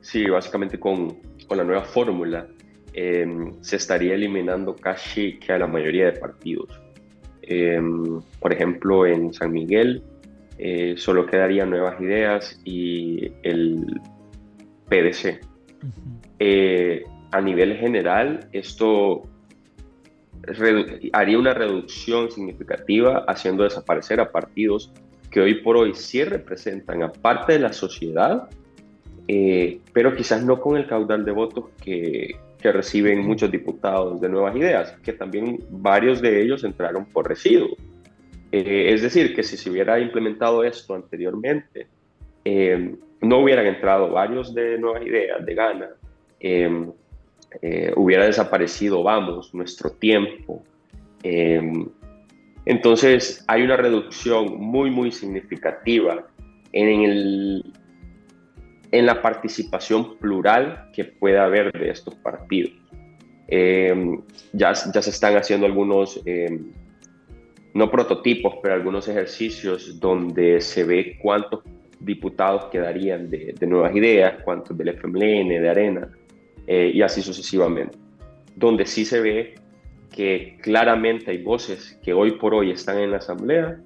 Sí, 0.00 0.24
básicamente 0.28 0.78
con, 0.78 1.18
con 1.46 1.58
la 1.58 1.64
nueva 1.64 1.84
fórmula 1.84 2.46
em, 2.92 3.54
se 3.62 3.76
estaría 3.76 4.14
eliminando 4.14 4.74
casi 4.74 5.38
que 5.38 5.52
a 5.52 5.58
la 5.58 5.66
mayoría 5.66 6.06
de 6.06 6.12
partidos. 6.12 6.80
Em, 7.42 8.20
por 8.40 8.52
ejemplo, 8.52 9.06
en 9.06 9.32
San 9.32 9.52
Miguel 9.52 10.02
eh, 10.58 10.94
solo 10.96 11.26
quedarían 11.26 11.70
nuevas 11.70 12.00
ideas 12.00 12.60
y 12.64 13.32
el 13.42 14.00
PDC. 14.88 15.40
Eh, 16.38 17.04
a 17.32 17.40
nivel 17.40 17.76
general, 17.76 18.48
esto 18.52 19.22
haría 21.12 21.38
una 21.38 21.54
reducción 21.54 22.30
significativa 22.30 23.24
haciendo 23.28 23.64
desaparecer 23.64 24.20
a 24.20 24.32
partidos 24.32 24.92
que 25.30 25.40
hoy 25.40 25.62
por 25.62 25.76
hoy 25.76 25.94
sí 25.94 26.24
representan 26.24 27.02
a 27.02 27.12
parte 27.12 27.54
de 27.54 27.60
la 27.60 27.72
sociedad, 27.72 28.48
eh, 29.32 29.78
pero 29.92 30.16
quizás 30.16 30.44
no 30.44 30.60
con 30.60 30.76
el 30.76 30.88
caudal 30.88 31.24
de 31.24 31.30
votos 31.30 31.66
que, 31.80 32.34
que, 32.60 32.72
reciben 32.72 33.24
muchos 33.24 33.48
diputados 33.48 34.20
de 34.20 34.28
nuevas 34.28 34.56
ideas, 34.56 34.90
que 35.04 35.12
también 35.12 35.62
varios 35.70 36.20
de 36.20 36.42
ellos 36.42 36.64
entraron 36.64 37.04
por 37.04 37.28
residuo. 37.28 37.76
Eh, 38.50 38.92
es 38.92 39.02
decir, 39.02 39.32
que 39.32 39.44
si 39.44 39.56
se 39.56 39.70
hubiera 39.70 40.00
implementado 40.00 40.64
esto 40.64 40.96
anteriormente, 40.96 41.86
eh, 42.44 42.96
no 43.20 43.38
hubieran 43.38 43.66
entrado 43.66 44.10
varios 44.10 44.52
de 44.52 44.76
nuevas 44.80 45.06
ideas, 45.06 45.46
de 45.46 45.54
gana, 45.54 45.90
eh, 46.40 47.92
hubiera 47.94 48.24
desaparecido, 48.24 49.04
vamos, 49.04 49.54
nuestro 49.54 49.90
tiempo. 49.90 50.64
Em, 51.22 51.86
entonces 52.64 53.44
hay 53.46 53.62
una 53.62 53.76
reducción 53.76 54.58
muy, 54.58 54.90
muy 54.90 55.12
significativa 55.12 56.26
en, 56.72 57.02
el, 57.02 57.72
en 58.92 59.06
la 59.06 59.22
participación 59.22 60.16
plural 60.18 60.90
que 60.92 61.04
puede 61.04 61.38
haber 61.38 61.72
de 61.72 61.90
estos 61.90 62.14
partidos. 62.16 62.72
Em, 63.48 64.20
ya, 64.52 64.72
ya 64.72 65.02
se 65.02 65.10
están 65.10 65.36
haciendo 65.36 65.66
algunos, 65.66 66.20
em, 66.24 66.72
no 67.74 67.90
prototipos, 67.90 68.54
pero 68.62 68.74
algunos 68.74 69.08
ejercicios 69.08 69.98
donde 70.00 70.60
se 70.60 70.84
ve 70.84 71.18
cuántos 71.20 71.60
diputados 72.00 72.66
quedarían 72.66 73.28
de, 73.30 73.54
de 73.58 73.66
nuevas 73.66 73.94
ideas, 73.94 74.42
cuántos 74.44 74.76
del 74.76 74.88
FMLN, 74.88 75.48
de 75.48 75.68
Arena, 75.68 76.08
eh, 76.66 76.90
y 76.94 77.02
así 77.02 77.22
sucesivamente. 77.22 77.98
Donde 78.56 78.86
sí 78.86 79.04
se 79.04 79.20
ve 79.20 79.54
que 80.14 80.58
claramente 80.60 81.30
hay 81.30 81.42
voces 81.42 81.98
que 82.02 82.12
hoy 82.12 82.32
por 82.32 82.54
hoy 82.54 82.70
están 82.70 82.98
en 82.98 83.10
la 83.10 83.18
Asamblea, 83.18 83.80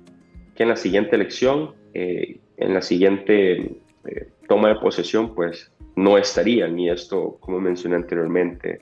que 0.55 0.63
en 0.63 0.69
la 0.71 0.77
siguiente 0.77 1.17
elección, 1.17 1.75
eh, 1.93 2.39
en 2.57 2.75
la 2.75 2.83
siguiente 2.83 3.77
eh, 4.07 4.29
toma 4.49 4.69
de 4.69 4.77
posesión, 4.77 5.35
pues 5.35 5.73
no 5.97 6.19
estarían. 6.19 6.79
Y 6.79 6.91
esto, 6.91 7.39
como 7.41 7.61
mencioné 7.61 7.97
anteriormente, 7.97 8.81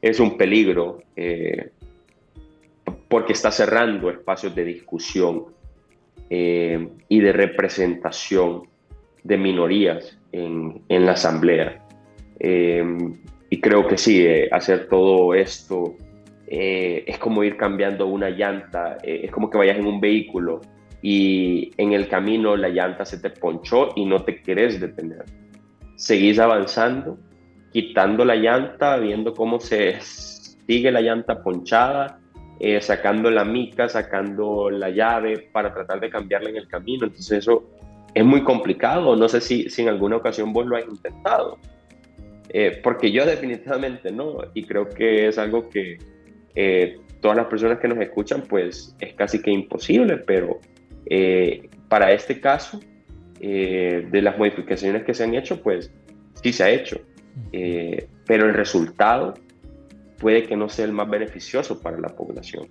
es 0.00 0.18
un 0.20 0.36
peligro 0.36 1.02
porque 3.08 3.34
está 3.34 3.50
cerrando 3.50 4.08
espacios 4.10 4.54
de 4.54 4.64
discusión 4.64 5.46
y 6.30 7.20
de 7.20 7.32
representación 7.32 8.62
de 9.22 9.36
minorías 9.36 10.18
en, 10.32 10.82
la 10.88 11.12
Asamblea. 11.12 11.82
Eh, 12.38 12.84
y 13.48 13.60
creo 13.60 13.86
que 13.86 13.98
sí, 13.98 14.24
eh, 14.24 14.48
hacer 14.52 14.88
todo 14.88 15.34
esto 15.34 15.96
eh, 16.46 17.04
es 17.06 17.18
como 17.18 17.44
ir 17.44 17.56
cambiando 17.56 18.06
una 18.06 18.30
llanta, 18.30 18.98
es 19.02 19.30
como 19.30 19.50
que 19.50 19.58
vayas 19.58 19.78
en 19.78 19.86
un 19.86 20.00
vehículo 20.00 20.60
y 21.02 21.72
en 21.76 21.92
el 21.92 22.08
camino 22.08 22.56
la 22.56 22.68
llanta 22.68 23.04
se 23.04 23.18
te 23.18 23.30
ponchó 23.30 23.90
y 23.96 24.04
no 24.04 24.22
te 24.22 24.42
querés 24.42 24.80
detener. 24.80 25.24
Seguís 25.96 26.38
avanzando, 26.38 27.18
quitando 27.72 28.24
la 28.24 28.36
llanta, 28.36 28.96
viendo 28.96 29.34
cómo 29.34 29.60
se 29.60 30.00
sigue 30.00 30.90
la 30.90 31.00
llanta 31.00 31.42
ponchada, 31.42 32.20
sacando 32.80 33.30
la 33.30 33.44
mica, 33.44 33.88
sacando 33.88 34.70
la 34.70 34.90
llave 34.90 35.48
para 35.52 35.72
tratar 35.72 36.00
de 36.00 36.10
cambiarla 36.10 36.50
en 36.50 36.56
el 36.56 36.68
camino. 36.68 37.06
Entonces 37.06 37.38
eso 37.38 37.64
es 38.14 38.24
muy 38.24 38.42
complicado. 38.42 39.16
No 39.16 39.28
sé 39.28 39.40
si, 39.40 39.68
si 39.70 39.82
en 39.82 39.88
alguna 39.88 40.16
ocasión 40.16 40.52
vos 40.52 40.66
lo 40.66 40.76
has 40.76 40.84
intentado. 40.84 41.58
Eh, 42.52 42.80
porque 42.82 43.12
yo 43.12 43.24
definitivamente 43.24 44.10
no, 44.10 44.38
y 44.54 44.64
creo 44.64 44.88
que 44.88 45.28
es 45.28 45.38
algo 45.38 45.68
que 45.68 45.98
eh, 46.56 46.98
todas 47.20 47.36
las 47.36 47.46
personas 47.46 47.78
que 47.78 47.86
nos 47.86 47.98
escuchan, 47.98 48.42
pues 48.48 48.96
es 48.98 49.14
casi 49.14 49.40
que 49.40 49.52
imposible, 49.52 50.16
pero 50.16 50.58
eh, 51.10 51.68
para 51.88 52.12
este 52.12 52.40
caso, 52.40 52.80
de 53.40 54.20
las 54.22 54.36
modificaciones 54.36 55.02
que 55.04 55.14
se 55.14 55.24
han 55.24 55.34
hecho, 55.34 55.62
pues 55.62 55.90
sí 56.42 56.52
se 56.52 56.62
ha 56.62 56.70
hecho, 56.70 57.00
pero 58.26 58.46
el 58.46 58.52
resultado 58.52 59.32
puede 60.18 60.44
que 60.44 60.56
no 60.56 60.68
sea 60.68 60.84
el 60.84 60.92
más 60.92 61.08
beneficioso 61.08 61.80
para 61.80 61.98
la 61.98 62.08
población. 62.08 62.68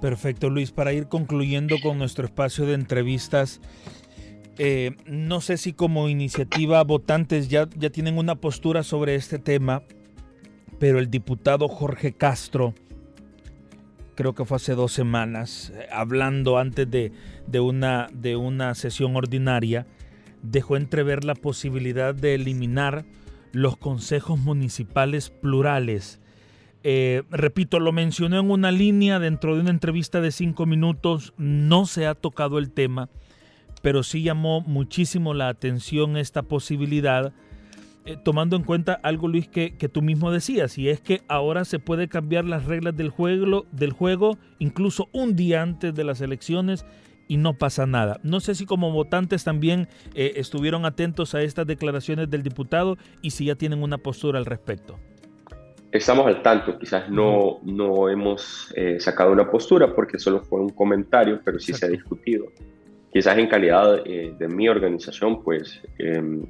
Perfecto, 0.00 0.50
Luis. 0.50 0.72
Para 0.72 0.92
ir 0.92 1.08
concluyendo 1.08 1.76
con 1.82 1.98
nuestro 1.98 2.24
espacio 2.24 2.66
de 2.66 2.74
entrevistas, 2.74 3.60
eh, 4.58 4.92
no 5.06 5.40
sé 5.40 5.56
si 5.56 5.72
como 5.72 6.08
iniciativa 6.08 6.82
votantes 6.82 7.48
ya, 7.48 7.68
ya 7.76 7.90
tienen 7.90 8.18
una 8.18 8.36
postura 8.36 8.82
sobre 8.82 9.14
este 9.14 9.38
tema, 9.38 9.82
pero 10.78 10.98
el 10.98 11.10
diputado 11.10 11.68
Jorge 11.68 12.12
Castro, 12.12 12.74
creo 14.14 14.34
que 14.34 14.44
fue 14.44 14.56
hace 14.56 14.74
dos 14.74 14.92
semanas, 14.92 15.72
eh, 15.74 15.86
hablando 15.92 16.58
antes 16.58 16.90
de, 16.90 17.12
una, 17.60 18.08
de 18.12 18.36
una 18.36 18.74
sesión 18.74 19.16
ordinaria, 19.16 19.86
dejó 20.42 20.76
entrever 20.76 21.24
la 21.24 21.34
posibilidad 21.34 22.14
de 22.14 22.34
eliminar 22.34 23.04
los 23.52 23.76
consejos 23.76 24.38
municipales 24.38 25.30
plurales. 25.30 26.20
Eh, 26.82 27.22
repito, 27.30 27.80
lo 27.80 27.92
mencioné 27.92 28.38
en 28.38 28.50
una 28.50 28.70
línea 28.70 29.18
dentro 29.18 29.54
de 29.54 29.62
una 29.62 29.70
entrevista 29.70 30.20
de 30.20 30.30
cinco 30.30 30.66
minutos, 30.66 31.34
no 31.36 31.86
se 31.86 32.06
ha 32.06 32.14
tocado 32.14 32.58
el 32.58 32.70
tema 32.70 33.08
pero 33.86 34.02
sí 34.02 34.22
llamó 34.22 34.62
muchísimo 34.62 35.32
la 35.32 35.48
atención 35.48 36.16
esta 36.16 36.42
posibilidad, 36.42 37.32
eh, 38.04 38.16
tomando 38.20 38.56
en 38.56 38.64
cuenta 38.64 38.94
algo, 38.94 39.28
Luis, 39.28 39.46
que, 39.46 39.70
tú 39.92 40.02
mismo 40.02 40.32
decías, 40.32 40.76
y 40.76 40.88
es 40.88 41.00
que 41.00 41.22
ahora 41.28 41.64
se 41.64 41.78
puede 41.78 42.08
cambiar 42.08 42.44
las 42.46 42.64
reglas 42.64 42.96
del 42.96 43.10
juego, 43.10 43.64
del 43.70 43.92
juego 43.92 44.38
incluso 44.58 45.08
un 45.12 45.36
día 45.36 45.62
antes 45.62 45.94
de 45.94 46.02
las 46.02 46.20
elecciones 46.20 46.84
y 47.28 47.36
no 47.36 47.54
pasa 47.54 47.86
nada. 47.86 48.20
No 48.22 48.40
sé 48.40 48.54
si 48.54 48.66
como 48.66 48.92
votantes 48.92 49.44
también 49.44 49.88
eh, 50.14 50.34
estuvieron 50.36 50.84
atentos 50.84 51.34
a 51.34 51.42
estas 51.42 51.66
declaraciones 51.66 52.30
del 52.30 52.42
diputado 52.42 52.96
y 53.22 53.30
si 53.30 53.46
ya 53.46 53.54
tienen 53.54 53.82
una 53.82 53.98
postura 53.98 54.38
al 54.38 54.46
respecto. 54.46 54.98
Estamos 55.92 56.26
al 56.26 56.42
tanto, 56.42 56.78
quizás 56.78 57.08
no, 57.08 57.60
no 57.62 58.08
hemos 58.08 58.72
eh, 58.76 59.00
sacado 59.00 59.32
una 59.32 59.50
postura 59.50 59.94
porque 59.94 60.18
solo 60.18 60.42
fue 60.42 60.60
un 60.60 60.70
comentario, 60.70 61.40
pero 61.44 61.58
sí 61.58 61.72
se 61.72 61.86
ha 61.86 61.88
discutido 61.88 62.46
quizás 63.16 63.38
en 63.38 63.46
calidad 63.46 64.02
eh, 64.04 64.34
de 64.38 64.46
mi 64.46 64.68
organización, 64.68 65.42
pues 65.42 65.80
em, 65.98 66.42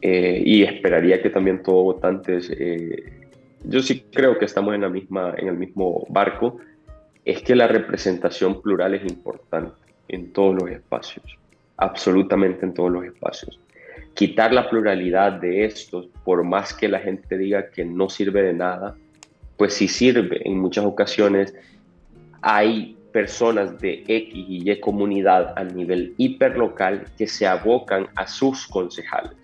eh, 0.00 0.42
y 0.42 0.62
esperaría 0.62 1.20
que 1.20 1.28
también 1.28 1.62
todos 1.62 1.84
votantes, 1.84 2.50
eh, 2.50 3.28
yo 3.62 3.82
sí 3.82 4.06
creo 4.10 4.38
que 4.38 4.46
estamos 4.46 4.74
en, 4.74 4.80
la 4.80 4.88
misma, 4.88 5.34
en 5.36 5.48
el 5.48 5.58
mismo 5.58 6.06
barco, 6.08 6.56
es 7.24 7.42
que 7.42 7.54
la 7.54 7.66
representación 7.66 8.60
plural 8.60 8.94
es 8.94 9.10
importante 9.10 9.76
en 10.08 10.32
todos 10.32 10.54
los 10.54 10.70
espacios, 10.70 11.24
absolutamente 11.76 12.66
en 12.66 12.74
todos 12.74 12.90
los 12.90 13.04
espacios. 13.04 13.60
Quitar 14.14 14.52
la 14.52 14.68
pluralidad 14.68 15.32
de 15.32 15.64
estos, 15.64 16.08
por 16.24 16.44
más 16.44 16.74
que 16.74 16.88
la 16.88 17.00
gente 17.00 17.36
diga 17.38 17.70
que 17.70 17.84
no 17.84 18.08
sirve 18.08 18.42
de 18.42 18.52
nada, 18.52 18.96
pues 19.56 19.74
sí 19.74 19.88
sirve. 19.88 20.40
En 20.44 20.58
muchas 20.58 20.84
ocasiones 20.84 21.54
hay 22.42 22.96
personas 23.12 23.80
de 23.80 24.04
X 24.06 24.34
y 24.34 24.70
Y 24.70 24.80
comunidad 24.80 25.54
a 25.56 25.64
nivel 25.64 26.14
hiperlocal 26.18 27.06
que 27.16 27.26
se 27.26 27.46
abocan 27.46 28.08
a 28.16 28.26
sus 28.26 28.66
concejales, 28.66 29.36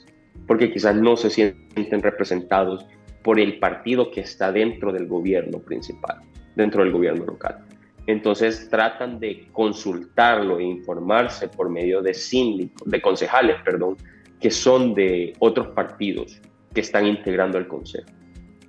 porque 0.47 0.73
quizás 0.73 0.95
no 0.95 1.17
se 1.17 1.31
sienten 1.31 2.03
representados 2.03 2.85
por 3.23 3.39
el 3.39 3.59
partido 3.59 4.11
que 4.11 4.21
está 4.21 4.53
dentro 4.53 4.93
del 4.93 5.07
gobierno 5.07 5.59
principal, 5.61 6.21
dentro 6.57 6.83
del 6.83 6.93
gobierno 6.93 7.25
local. 7.25 7.65
Entonces 8.07 8.69
tratan 8.69 9.21
de 9.21 9.47
consultarlo 9.53 10.59
e 10.59 10.65
informarse 10.65 11.49
por 11.49 11.69
medio 11.69 12.03
de 12.03 12.15
síndicos, 12.15 12.91
de 12.91 13.01
concejales, 13.01 13.57
perdón, 13.65 13.97
que 14.41 14.51
son 14.51 14.95
de 14.95 15.35
otros 15.39 15.69
partidos 15.69 16.41
que 16.75 16.81
están 16.81 17.07
integrando 17.07 17.59
el 17.59 17.69
consejo. 17.69 18.09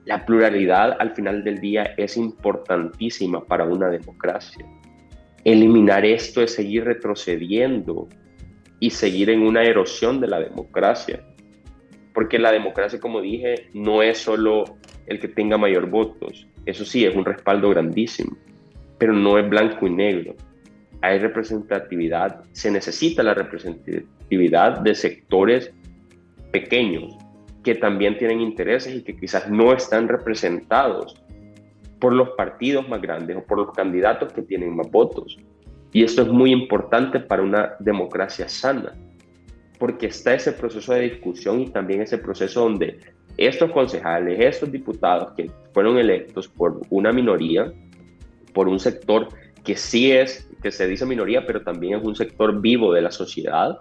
La 0.05 0.25
pluralidad 0.25 0.97
al 0.99 1.11
final 1.11 1.43
del 1.43 1.59
día 1.59 1.93
es 1.97 2.17
importantísima 2.17 3.45
para 3.45 3.65
una 3.65 3.89
democracia. 3.89 4.65
Eliminar 5.43 6.05
esto 6.05 6.41
es 6.41 6.53
seguir 6.53 6.85
retrocediendo 6.85 8.09
y 8.79 8.89
seguir 8.89 9.29
en 9.29 9.43
una 9.43 9.63
erosión 9.63 10.19
de 10.19 10.27
la 10.27 10.39
democracia. 10.39 11.23
Porque 12.13 12.39
la 12.39 12.51
democracia, 12.51 12.99
como 12.99 13.21
dije, 13.21 13.69
no 13.73 14.01
es 14.01 14.17
solo 14.17 14.65
el 15.05 15.19
que 15.19 15.27
tenga 15.27 15.57
mayor 15.57 15.89
votos. 15.89 16.47
Eso 16.65 16.83
sí, 16.83 17.05
es 17.05 17.15
un 17.15 17.23
respaldo 17.23 17.69
grandísimo, 17.69 18.35
pero 19.01 19.13
no 19.13 19.39
es 19.39 19.49
blanco 19.49 19.87
y 19.87 19.89
negro. 19.89 20.35
Hay 21.01 21.17
representatividad, 21.17 22.43
se 22.51 22.69
necesita 22.69 23.23
la 23.23 23.33
representatividad 23.33 24.81
de 24.81 24.93
sectores 24.93 25.73
pequeños, 26.51 27.17
que 27.63 27.73
también 27.73 28.19
tienen 28.19 28.41
intereses 28.41 28.93
y 28.93 29.01
que 29.01 29.17
quizás 29.17 29.49
no 29.49 29.73
están 29.73 30.07
representados 30.07 31.19
por 31.97 32.13
los 32.13 32.29
partidos 32.37 32.87
más 32.89 33.01
grandes 33.01 33.37
o 33.37 33.43
por 33.43 33.57
los 33.57 33.71
candidatos 33.71 34.31
que 34.33 34.43
tienen 34.43 34.75
más 34.75 34.91
votos. 34.91 35.35
Y 35.91 36.03
esto 36.03 36.21
es 36.21 36.27
muy 36.27 36.51
importante 36.51 37.19
para 37.19 37.41
una 37.41 37.73
democracia 37.79 38.47
sana, 38.47 38.93
porque 39.79 40.05
está 40.05 40.35
ese 40.35 40.51
proceso 40.51 40.93
de 40.93 41.09
discusión 41.09 41.61
y 41.61 41.69
también 41.71 42.03
ese 42.03 42.19
proceso 42.19 42.61
donde 42.61 42.99
estos 43.35 43.71
concejales, 43.71 44.39
estos 44.39 44.71
diputados 44.71 45.31
que 45.31 45.49
fueron 45.73 45.97
electos 45.97 46.47
por 46.47 46.81
una 46.91 47.11
minoría, 47.11 47.73
por 48.53 48.67
un 48.67 48.79
sector 48.79 49.29
que 49.63 49.75
sí 49.75 50.11
es, 50.11 50.49
que 50.61 50.71
se 50.71 50.87
dice 50.87 51.05
minoría, 51.05 51.45
pero 51.45 51.61
también 51.61 51.99
es 51.99 52.03
un 52.03 52.15
sector 52.15 52.61
vivo 52.61 52.93
de 52.93 53.01
la 53.01 53.11
sociedad 53.11 53.79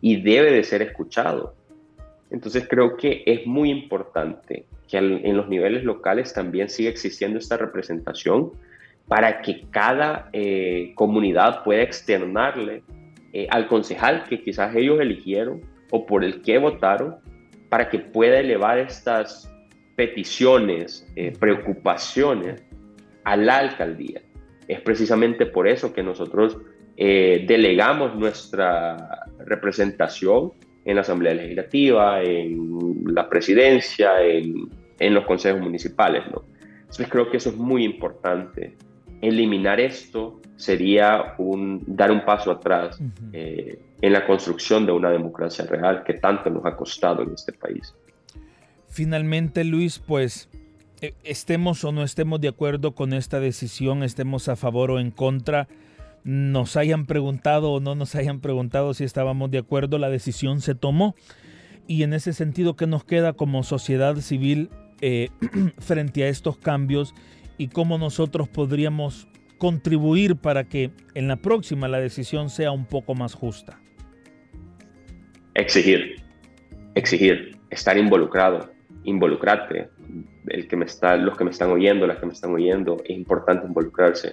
y 0.00 0.22
debe 0.22 0.52
de 0.52 0.64
ser 0.64 0.82
escuchado. 0.82 1.54
Entonces 2.30 2.66
creo 2.68 2.96
que 2.96 3.22
es 3.26 3.46
muy 3.46 3.70
importante 3.70 4.66
que 4.88 4.98
en 4.98 5.36
los 5.36 5.48
niveles 5.48 5.84
locales 5.84 6.32
también 6.32 6.68
siga 6.68 6.90
existiendo 6.90 7.38
esta 7.38 7.56
representación 7.56 8.52
para 9.08 9.42
que 9.42 9.62
cada 9.70 10.28
eh, 10.32 10.92
comunidad 10.94 11.62
pueda 11.62 11.82
externarle 11.82 12.82
eh, 13.32 13.46
al 13.50 13.68
concejal 13.68 14.24
que 14.24 14.42
quizás 14.42 14.74
ellos 14.74 15.00
eligieron 15.00 15.62
o 15.90 16.06
por 16.06 16.24
el 16.24 16.42
que 16.42 16.58
votaron 16.58 17.16
para 17.68 17.88
que 17.88 17.98
pueda 17.98 18.40
elevar 18.40 18.78
estas 18.78 19.52
peticiones, 19.96 21.06
eh, 21.16 21.32
preocupaciones 21.38 22.62
a 23.26 23.36
la 23.36 23.58
alcaldía. 23.58 24.22
Es 24.68 24.80
precisamente 24.80 25.46
por 25.46 25.68
eso 25.68 25.92
que 25.92 26.02
nosotros 26.02 26.58
delegamos 26.96 28.16
nuestra 28.16 29.26
representación 29.44 30.52
en 30.86 30.94
la 30.94 31.02
Asamblea 31.02 31.34
Legislativa, 31.34 32.22
en 32.22 33.04
la 33.06 33.28
presidencia, 33.28 34.22
en, 34.22 34.70
en 34.98 35.14
los 35.14 35.26
consejos 35.26 35.60
municipales. 35.60 36.24
¿no? 36.32 36.44
Entonces 36.80 37.08
creo 37.08 37.30
que 37.30 37.36
eso 37.36 37.50
es 37.50 37.56
muy 37.56 37.84
importante. 37.84 38.76
Eliminar 39.20 39.80
esto 39.80 40.40
sería 40.56 41.34
un, 41.38 41.82
dar 41.86 42.10
un 42.10 42.24
paso 42.24 42.50
atrás 42.50 42.98
eh, 43.32 43.78
en 44.00 44.12
la 44.12 44.26
construcción 44.26 44.86
de 44.86 44.92
una 44.92 45.10
democracia 45.10 45.66
real 45.66 46.04
que 46.04 46.14
tanto 46.14 46.50
nos 46.50 46.64
ha 46.64 46.76
costado 46.76 47.22
en 47.22 47.32
este 47.32 47.52
país. 47.52 47.94
Finalmente, 48.88 49.64
Luis, 49.64 49.98
pues 49.98 50.48
estemos 51.24 51.84
o 51.84 51.92
no 51.92 52.02
estemos 52.02 52.40
de 52.40 52.48
acuerdo 52.48 52.94
con 52.94 53.12
esta 53.12 53.40
decisión, 53.40 54.02
estemos 54.02 54.48
a 54.48 54.56
favor 54.56 54.90
o 54.90 55.00
en 55.00 55.10
contra, 55.10 55.68
nos 56.24 56.76
hayan 56.76 57.06
preguntado 57.06 57.72
o 57.72 57.80
no 57.80 57.94
nos 57.94 58.14
hayan 58.14 58.40
preguntado 58.40 58.94
si 58.94 59.04
estábamos 59.04 59.50
de 59.50 59.58
acuerdo, 59.58 59.98
la 59.98 60.10
decisión 60.10 60.60
se 60.60 60.74
tomó. 60.74 61.14
Y 61.86 62.02
en 62.02 62.12
ese 62.12 62.32
sentido, 62.32 62.74
¿qué 62.74 62.86
nos 62.86 63.04
queda 63.04 63.34
como 63.34 63.62
sociedad 63.62 64.16
civil 64.16 64.70
eh, 65.00 65.28
frente 65.78 66.24
a 66.24 66.28
estos 66.28 66.56
cambios 66.56 67.14
y 67.58 67.68
cómo 67.68 67.96
nosotros 67.96 68.48
podríamos 68.48 69.28
contribuir 69.58 70.36
para 70.36 70.64
que 70.64 70.90
en 71.14 71.28
la 71.28 71.36
próxima 71.36 71.88
la 71.88 72.00
decisión 72.00 72.50
sea 72.50 72.72
un 72.72 72.86
poco 72.86 73.14
más 73.14 73.34
justa? 73.34 73.78
Exigir, 75.54 76.22
exigir, 76.94 77.56
estar 77.70 77.96
involucrado, 77.96 78.70
involucrarte. 79.06 79.88
El 80.48 80.68
que 80.68 80.76
me 80.76 80.84
está, 80.84 81.16
los 81.16 81.36
que 81.36 81.44
me 81.44 81.50
están 81.50 81.70
oyendo, 81.70 82.06
las 82.06 82.18
que 82.18 82.26
me 82.26 82.32
están 82.32 82.52
oyendo, 82.52 82.98
es 83.04 83.10
importante 83.10 83.66
involucrarse. 83.66 84.32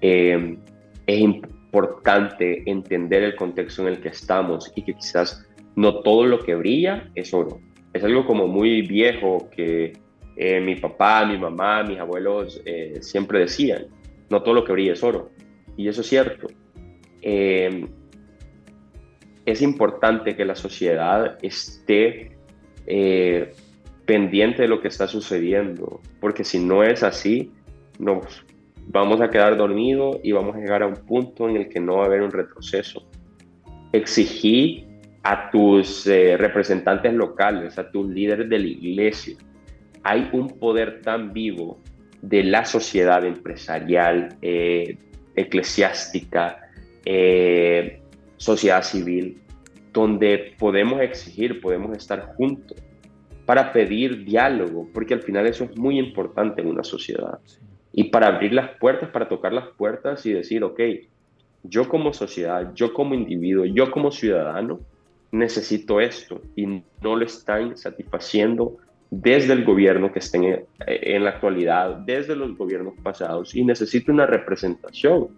Eh, 0.00 0.58
es 1.06 1.18
importante 1.18 2.62
entender 2.70 3.22
el 3.22 3.36
contexto 3.36 3.82
en 3.82 3.88
el 3.88 4.00
que 4.00 4.08
estamos 4.08 4.70
y 4.76 4.82
que 4.82 4.94
quizás 4.94 5.46
no 5.74 6.00
todo 6.00 6.26
lo 6.26 6.38
que 6.40 6.54
brilla 6.54 7.10
es 7.14 7.32
oro. 7.32 7.60
Es 7.92 8.04
algo 8.04 8.26
como 8.26 8.46
muy 8.46 8.82
viejo 8.82 9.48
que 9.50 9.92
eh, 10.36 10.60
mi 10.60 10.76
papá, 10.76 11.24
mi 11.24 11.38
mamá, 11.38 11.82
mis 11.82 11.98
abuelos 11.98 12.60
eh, 12.64 12.98
siempre 13.00 13.40
decían, 13.40 13.86
no 14.30 14.42
todo 14.42 14.54
lo 14.54 14.64
que 14.64 14.72
brilla 14.72 14.92
es 14.92 15.02
oro. 15.02 15.30
Y 15.76 15.88
eso 15.88 16.02
es 16.02 16.08
cierto. 16.08 16.48
Es 19.44 19.62
importante 19.62 20.36
que 20.36 20.44
la 20.44 20.56
sociedad 20.56 21.38
esté 21.42 22.36
pendiente 24.12 24.60
de 24.60 24.68
lo 24.68 24.82
que 24.82 24.88
está 24.88 25.08
sucediendo, 25.08 26.02
porque 26.20 26.44
si 26.44 26.58
no 26.58 26.82
es 26.82 27.02
así, 27.02 27.50
nos 27.98 28.44
vamos 28.88 29.22
a 29.22 29.30
quedar 29.30 29.56
dormidos 29.56 30.18
y 30.22 30.32
vamos 30.32 30.54
a 30.54 30.58
llegar 30.58 30.82
a 30.82 30.86
un 30.86 30.96
punto 30.96 31.48
en 31.48 31.56
el 31.56 31.70
que 31.70 31.80
no 31.80 31.96
va 31.96 32.02
a 32.02 32.06
haber 32.08 32.20
un 32.20 32.30
retroceso. 32.30 33.08
Exigí 33.90 34.86
a 35.22 35.50
tus 35.50 36.06
eh, 36.06 36.36
representantes 36.36 37.14
locales, 37.14 37.78
a 37.78 37.90
tus 37.90 38.06
líderes 38.06 38.50
de 38.50 38.58
la 38.58 38.66
iglesia. 38.66 39.34
Hay 40.02 40.28
un 40.34 40.58
poder 40.58 41.00
tan 41.00 41.32
vivo 41.32 41.78
de 42.20 42.44
la 42.44 42.66
sociedad 42.66 43.24
empresarial, 43.24 44.36
eh, 44.42 44.98
eclesiástica, 45.36 46.58
eh, 47.06 48.02
sociedad 48.36 48.82
civil, 48.82 49.40
donde 49.90 50.52
podemos 50.58 51.00
exigir, 51.00 51.62
podemos 51.62 51.96
estar 51.96 52.34
juntos 52.36 52.76
para 53.52 53.70
pedir 53.70 54.24
diálogo, 54.24 54.88
porque 54.94 55.12
al 55.12 55.20
final 55.20 55.46
eso 55.46 55.64
es 55.64 55.76
muy 55.76 55.98
importante 55.98 56.62
en 56.62 56.68
una 56.68 56.82
sociedad 56.82 57.38
y 57.92 58.04
para 58.04 58.28
abrir 58.28 58.54
las 58.54 58.78
puertas, 58.78 59.10
para 59.10 59.28
tocar 59.28 59.52
las 59.52 59.68
puertas 59.76 60.24
y 60.24 60.32
decir, 60.32 60.64
ok, 60.64 60.80
yo 61.62 61.86
como 61.86 62.14
sociedad, 62.14 62.72
yo 62.74 62.94
como 62.94 63.12
individuo, 63.12 63.66
yo 63.66 63.90
como 63.90 64.10
ciudadano, 64.10 64.80
necesito 65.32 66.00
esto 66.00 66.40
y 66.56 66.64
no 66.64 66.82
lo 67.14 67.26
están 67.26 67.76
satisfaciendo 67.76 68.78
desde 69.10 69.52
el 69.52 69.66
gobierno 69.66 70.10
que 70.10 70.20
esté 70.20 70.66
en, 70.86 71.22
la 71.22 71.28
actualidad, 71.28 71.96
desde 72.06 72.34
los 72.34 72.56
gobiernos 72.56 72.94
pasados 73.02 73.54
y 73.54 73.66
necesito 73.66 74.12
una 74.12 74.24
representación. 74.24 75.28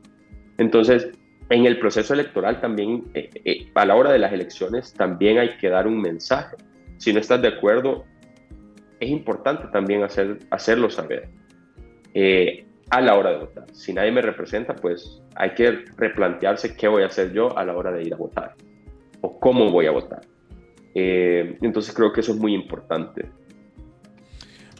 Entonces, 0.57 1.09
en 1.51 1.67
el 1.67 1.81
proceso 1.81 2.15
electoral 2.15 2.61
también, 2.61 3.07
eh, 3.13 3.29
eh, 3.45 3.67
a 3.75 3.85
la 3.85 3.97
hora 3.97 4.13
de 4.13 4.21
las 4.21 4.33
elecciones, 4.33 4.95
también 4.95 5.39
hay 5.39 5.57
que 5.57 5.69
dar 5.69 5.89
un 5.89 6.01
mensaje. 6.01 6.55
Si 7.05 7.13
no 7.13 7.21
estás 7.21 7.43
de 7.43 7.49
acuerdo, 7.49 8.07
es 8.99 9.11
importante 9.11 9.67
también 9.71 10.03
hacer, 10.03 10.39
hacerlo 10.51 10.89
saber. 10.89 11.29
Eh, 12.15 12.65
a 12.89 13.03
la 13.03 13.15
hora 13.15 13.33
de 13.33 13.39
votar. 13.41 13.67
Si 13.75 13.93
nadie 13.93 14.11
me 14.11 14.23
representa, 14.23 14.75
pues 14.75 15.21
hay 15.35 15.51
que 15.51 15.85
replantearse 15.99 16.75
qué 16.75 16.89
voy 16.89 17.03
a 17.03 17.07
hacer 17.09 17.35
yo 17.35 17.59
a 17.59 17.65
la 17.67 17.77
hora 17.77 17.93
de 17.93 18.05
ir 18.05 18.15
a 18.15 18.17
votar 18.17 18.55
o 19.21 19.39
cómo 19.39 19.71
voy 19.71 19.85
a 19.85 19.91
votar. 19.91 20.23
Eh, 20.95 21.59
entonces 21.61 21.95
creo 21.95 22.11
que 22.11 22.23
eso 22.23 22.33
es 22.33 22.39
muy 22.39 22.55
importante. 22.55 23.29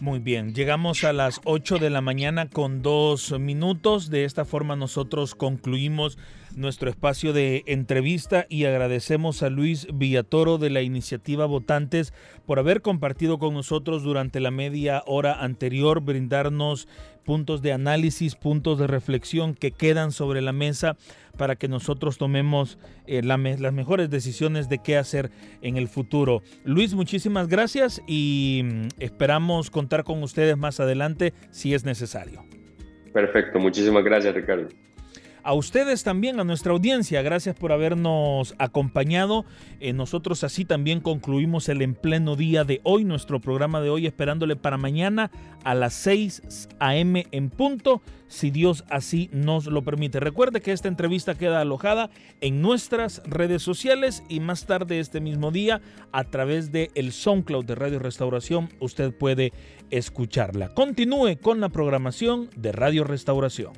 Muy 0.01 0.19
bien, 0.19 0.55
llegamos 0.55 1.05
a 1.05 1.13
las 1.13 1.43
8 1.45 1.77
de 1.77 1.91
la 1.91 2.01
mañana 2.01 2.49
con 2.49 2.81
dos 2.81 3.39
minutos. 3.39 4.09
De 4.09 4.25
esta 4.25 4.47
forma 4.47 4.77
nosotros 4.77 5.35
concluimos 5.35 6.17
nuestro 6.57 6.91
espacio 6.91 7.33
de 7.33 7.63
entrevista 7.67 8.47
y 8.49 8.65
agradecemos 8.65 9.43
a 9.43 9.51
Luis 9.51 9.87
Villatoro 9.93 10.59
de 10.59 10.71
la 10.71 10.83
iniciativa 10.83 11.47
Votantes 11.47 12.13
por 12.47 12.59
haber 12.59 12.83
compartido 12.83 13.39
con 13.39 13.55
nosotros 13.55 14.03
durante 14.03 14.41
la 14.41 14.51
media 14.51 15.03
hora 15.07 15.43
anterior, 15.43 16.01
brindarnos 16.01 16.89
puntos 17.25 17.63
de 17.63 17.73
análisis, 17.73 18.35
puntos 18.35 18.79
de 18.79 18.87
reflexión 18.87 19.55
que 19.55 19.73
quedan 19.73 20.13
sobre 20.13 20.43
la 20.43 20.53
mesa 20.53 20.97
para 21.37 21.57
que 21.57 21.69
nosotros 21.69 22.19
tomemos 22.19 22.79
eh, 23.07 23.23
las 23.23 23.73
mejores 23.73 24.11
decisiones 24.11 24.69
de 24.69 24.79
qué 24.79 24.97
hacer 24.97 25.31
en 25.63 25.77
el 25.77 25.89
futuro. 25.89 26.43
Luis, 26.65 26.95
muchísimas 26.95 27.49
gracias 27.49 28.03
y 28.07 28.63
mm, 28.65 28.89
esperamos 29.01 29.71
contar 29.71 30.05
con 30.05 30.23
ustedes 30.23 30.57
más 30.57 30.81
adelante 30.81 31.33
si 31.51 31.75
es 31.75 31.85
necesario. 31.85 32.45
Perfecto, 33.13 33.59
muchísimas 33.59 34.05
gracias 34.05 34.35
Ricardo. 34.35 34.69
A 35.45 35.53
ustedes 35.53 36.05
también, 36.05 36.41
a 36.41 36.45
nuestra 36.45 36.73
audiencia, 36.73 37.21
gracias 37.21 37.55
por 37.55 37.71
habernos 37.71 38.55
acompañado. 38.57 39.45
Eh, 39.79 39.93
nosotros 39.93 40.43
así 40.43 40.65
también 40.65 41.01
concluimos 41.01 41.69
el 41.69 41.83
en 41.83 41.95
pleno 41.95 42.35
día 42.35 42.65
de 42.65 42.81
hoy, 42.83 43.05
nuestro 43.05 43.43
programa 43.43 43.83
de 43.83 43.91
hoy, 43.91 44.07
esperándole 44.07 44.57
para 44.57 44.79
mañana 44.79 45.31
a 45.63 45.75
las 45.75 45.93
6 45.93 46.69
a.m. 46.79 47.27
en 47.31 47.51
punto, 47.51 48.01
si 48.27 48.51
Dios 48.51 48.85
así 48.89 49.29
nos 49.33 49.67
lo 49.67 49.85
permite. 49.85 50.19
Recuerde 50.19 50.63
que 50.63 50.73
esta 50.73 50.89
entrevista 50.89 51.35
queda 51.35 51.61
alojada 51.61 52.09
en 52.41 52.63
nuestras 52.63 53.23
redes 53.27 53.63
sociales 53.63 54.23
y 54.31 54.41
más 54.41 54.65
tarde 54.65 54.99
este 54.99 55.21
mismo 55.21 55.51
día 55.51 55.83
a 56.13 56.25
través 56.25 56.73
de 56.73 56.91
el 56.95 57.13
SoundCloud 57.13 57.67
de 57.67 57.75
Radio 57.75 57.99
Restauración 57.99 58.71
usted 58.81 59.13
puede 59.13 59.53
escucharla. 59.91 60.71
Continúe 60.71 61.37
con 61.39 61.61
la 61.61 61.69
programación 61.69 62.49
de 62.57 62.73
Radio 62.73 63.05
Restauración. 63.05 63.75